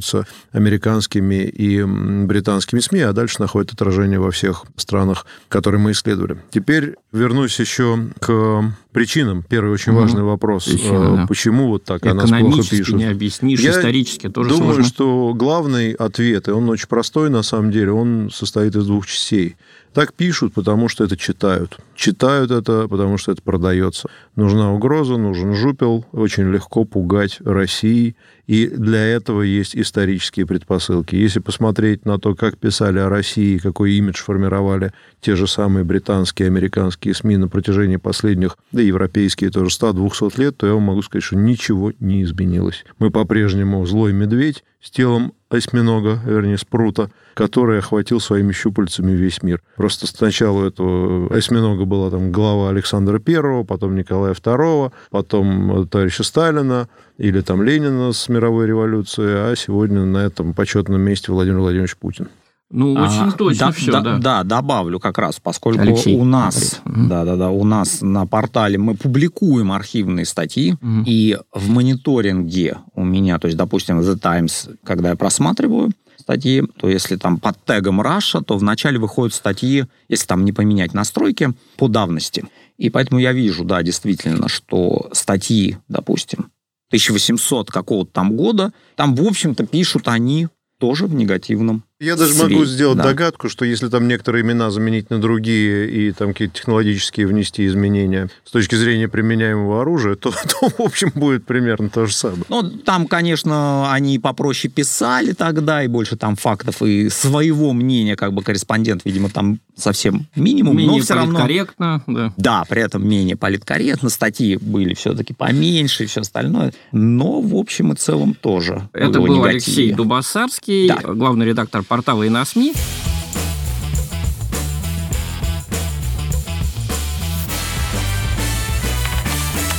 раскручиваются 0.00 0.26
американскими 0.52 1.44
и 1.44 1.82
британскими 1.82 2.80
СМИ, 2.80 3.00
а 3.00 3.12
дальше 3.12 3.36
находят 3.40 3.72
отражение 3.72 4.18
во 4.18 4.30
всех 4.30 4.64
странах, 4.76 5.26
которые 5.48 5.80
мы 5.80 5.92
исследовали. 5.92 6.38
Теперь 6.50 6.96
вернусь 7.12 7.60
еще 7.60 8.10
к 8.20 8.64
причинам. 8.92 9.44
Первый 9.48 9.72
очень 9.72 9.92
Мгм. 9.92 10.00
важный 10.02 10.22
вопрос. 10.22 10.64
Причина, 10.64 10.94
Э, 11.14 11.16
да. 11.16 11.26
Почему 11.26 11.68
вот 11.68 11.84
так 11.84 12.04
о 12.06 12.14
нас 12.14 12.30
плохо 12.30 12.62
пишут? 12.68 12.96
не 12.96 13.04
объяснишь, 13.04 13.60
Я 13.60 13.70
исторически 13.70 14.28
тоже 14.28 14.50
Думаю, 14.50 14.64
сложно. 14.74 14.84
что 14.84 15.32
главный 15.34 15.92
ответ, 15.92 16.48
и 16.48 16.50
он 16.50 16.68
очень 16.68 16.88
простой 16.88 17.30
на 17.30 17.42
самом 17.42 17.70
деле, 17.70 17.92
он 17.92 18.30
состоит 18.32 18.74
из 18.76 18.86
двух 18.86 19.06
частей. 19.06 19.56
Так 19.92 20.14
пишут, 20.14 20.54
потому 20.54 20.88
что 20.88 21.02
это 21.02 21.16
читают. 21.16 21.76
Читают 21.96 22.52
это, 22.52 22.86
потому 22.88 23.18
что 23.18 23.32
это 23.32 23.42
продается. 23.42 24.08
Нужна 24.36 24.72
угроза, 24.72 25.16
нужен 25.16 25.52
жупел, 25.54 26.06
очень 26.12 26.44
легко 26.52 26.84
пугать 26.84 27.38
России, 27.44 28.14
и 28.46 28.68
для 28.68 29.04
этого 29.04 29.42
есть 29.42 29.74
исторические 29.76 30.46
предпосылки. 30.46 31.16
Если 31.16 31.40
посмотреть 31.40 32.04
на 32.06 32.18
то, 32.20 32.36
как 32.36 32.56
писали 32.56 33.00
о 33.00 33.08
России, 33.08 33.58
какой 33.58 33.94
имидж 33.94 34.22
формировали 34.22 34.92
те 35.20 35.34
же 35.34 35.48
самые 35.48 35.82
британские, 35.84 36.46
американские 36.46 37.12
СМИ 37.12 37.36
на 37.38 37.48
протяжении 37.48 37.96
последних, 37.96 38.56
да 38.80 38.86
европейские 38.86 39.50
тоже, 39.50 39.68
100-200 39.68 40.40
лет, 40.40 40.56
то 40.56 40.66
я 40.66 40.72
вам 40.72 40.84
могу 40.84 41.02
сказать, 41.02 41.22
что 41.22 41.36
ничего 41.36 41.92
не 42.00 42.22
изменилось. 42.22 42.84
Мы 42.98 43.10
по-прежнему 43.10 43.84
злой 43.84 44.12
медведь 44.12 44.64
с 44.80 44.90
телом 44.90 45.34
осьминога, 45.50 46.18
вернее, 46.24 46.56
спрута, 46.56 47.10
который 47.34 47.78
охватил 47.78 48.20
своими 48.20 48.52
щупальцами 48.52 49.12
весь 49.12 49.42
мир. 49.42 49.60
Просто 49.76 50.06
сначала 50.06 50.62
у 50.62 50.66
этого 50.66 51.36
осьминога 51.36 51.84
была 51.84 52.10
там 52.10 52.32
глава 52.32 52.70
Александра 52.70 53.18
Первого, 53.18 53.64
потом 53.64 53.94
Николая 53.94 54.32
Второго, 54.32 54.92
потом 55.10 55.86
товарища 55.88 56.22
Сталина 56.22 56.88
или 57.18 57.42
там 57.42 57.62
Ленина 57.62 58.12
с 58.12 58.28
мировой 58.30 58.66
революцией, 58.66 59.52
а 59.52 59.54
сегодня 59.56 60.04
на 60.04 60.18
этом 60.18 60.54
почетном 60.54 61.02
месте 61.02 61.32
Владимир 61.32 61.58
Владимирович 61.58 61.96
Путин. 61.96 62.28
Ну, 62.72 62.92
очень 62.92 63.28
А, 63.28 63.32
точно 63.32 63.66
да, 63.66 63.72
все, 63.72 63.90
да, 63.90 64.00
да. 64.00 64.18
да, 64.18 64.44
добавлю 64.44 65.00
как 65.00 65.18
раз, 65.18 65.40
поскольку 65.40 65.80
Алексей 65.80 66.16
у 66.16 66.24
нас, 66.24 66.54
говорит. 66.54 66.80
Мгм. 66.84 67.08
да, 67.08 67.24
да, 67.24 67.36
да, 67.36 67.50
у 67.50 67.64
нас 67.64 68.00
на 68.00 68.26
портале 68.26 68.78
мы 68.78 68.94
публикуем 68.94 69.72
архивные 69.72 70.24
статьи, 70.24 70.76
Мгм. 70.80 71.02
и 71.04 71.36
в 71.52 71.68
мониторинге 71.68 72.78
у 72.94 73.04
меня, 73.04 73.38
то 73.40 73.46
есть, 73.46 73.58
допустим, 73.58 73.98
The 74.00 74.16
Times, 74.16 74.68
когда 74.84 75.10
я 75.10 75.16
просматриваю 75.16 75.90
статьи, 76.16 76.62
то 76.78 76.88
если 76.88 77.16
там 77.16 77.38
под 77.38 77.56
тегом 77.64 78.00
Russia, 78.00 78.40
то 78.42 78.56
вначале 78.56 78.98
выходят 79.00 79.34
статьи, 79.34 79.86
если 80.08 80.26
там 80.26 80.44
не 80.44 80.52
поменять 80.52 80.94
настройки, 80.94 81.52
по 81.76 81.88
давности. 81.88 82.44
И 82.78 82.88
поэтому 82.88 83.18
я 83.20 83.32
вижу, 83.32 83.64
да, 83.64 83.82
действительно, 83.82 84.48
что 84.48 85.08
статьи, 85.12 85.78
допустим, 85.88 86.50
1800 86.90 87.70
какого-то 87.70 88.12
там 88.12 88.36
года, 88.36 88.72
там, 88.96 89.16
в 89.16 89.22
общем-то, 89.22 89.66
пишут 89.66 90.06
они 90.08 90.48
тоже 90.78 91.06
в 91.06 91.14
негативном 91.14 91.82
Я 92.00 92.16
даже 92.16 92.32
свете, 92.32 92.54
могу 92.54 92.64
сделать 92.64 92.96
да. 92.96 93.04
догадку, 93.04 93.50
что 93.50 93.66
если 93.66 93.88
там 93.88 94.08
некоторые 94.08 94.42
имена 94.42 94.70
заменить 94.70 95.10
на 95.10 95.20
другие 95.20 95.90
и 95.90 96.12
там 96.12 96.28
какие-то 96.28 96.54
технологические 96.54 97.26
внести 97.26 97.66
изменения 97.66 98.30
с 98.46 98.50
точки 98.50 98.74
зрения 98.74 99.06
применяемого 99.06 99.82
оружия, 99.82 100.14
то, 100.14 100.30
то 100.60 100.70
в 100.70 100.80
общем, 100.80 101.12
будет 101.14 101.44
примерно 101.44 101.90
то 101.90 102.06
же 102.06 102.14
самое. 102.14 102.44
Ну, 102.48 102.62
там, 102.62 103.06
конечно, 103.06 103.92
они 103.92 104.18
попроще 104.18 104.72
писали 104.72 105.32
тогда, 105.32 105.84
и 105.84 105.88
больше 105.88 106.16
там 106.16 106.36
фактов, 106.36 106.80
и 106.80 107.10
своего 107.10 107.74
мнения, 107.74 108.16
как 108.16 108.32
бы 108.32 108.42
корреспондент, 108.42 109.02
видимо, 109.04 109.28
там 109.28 109.60
совсем 109.76 110.26
минимум, 110.34 110.78
Менее 110.78 110.98
но 110.98 111.04
все 111.04 111.14
равно... 111.14 111.40
политкорректно, 111.40 112.02
да. 112.06 112.32
Да, 112.36 112.64
при 112.66 112.82
этом 112.82 113.06
менее 113.06 113.36
политкорректно, 113.36 114.08
статьи 114.08 114.56
были 114.56 114.94
все-таки 114.94 115.34
поменьше 115.34 116.04
и 116.04 116.06
все 116.06 116.22
остальное, 116.22 116.72
но 116.92 117.42
в 117.42 117.54
общем 117.54 117.92
и 117.92 117.96
целом 117.96 118.34
тоже. 118.34 118.88
Это 118.92 119.20
был 119.20 119.26
негативнее. 119.26 119.50
Алексей 119.50 119.92
Дубасарский, 119.92 120.88
Да. 120.88 121.00
главный 121.02 121.46
редактор 121.46 121.82
портала 121.90 122.22
и 122.22 122.28
на 122.28 122.44
СМИ. 122.44 122.72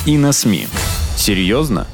И 0.06 0.18
на 0.18 0.34
СМИ. 0.34 0.68
Серьезно? 1.16 1.88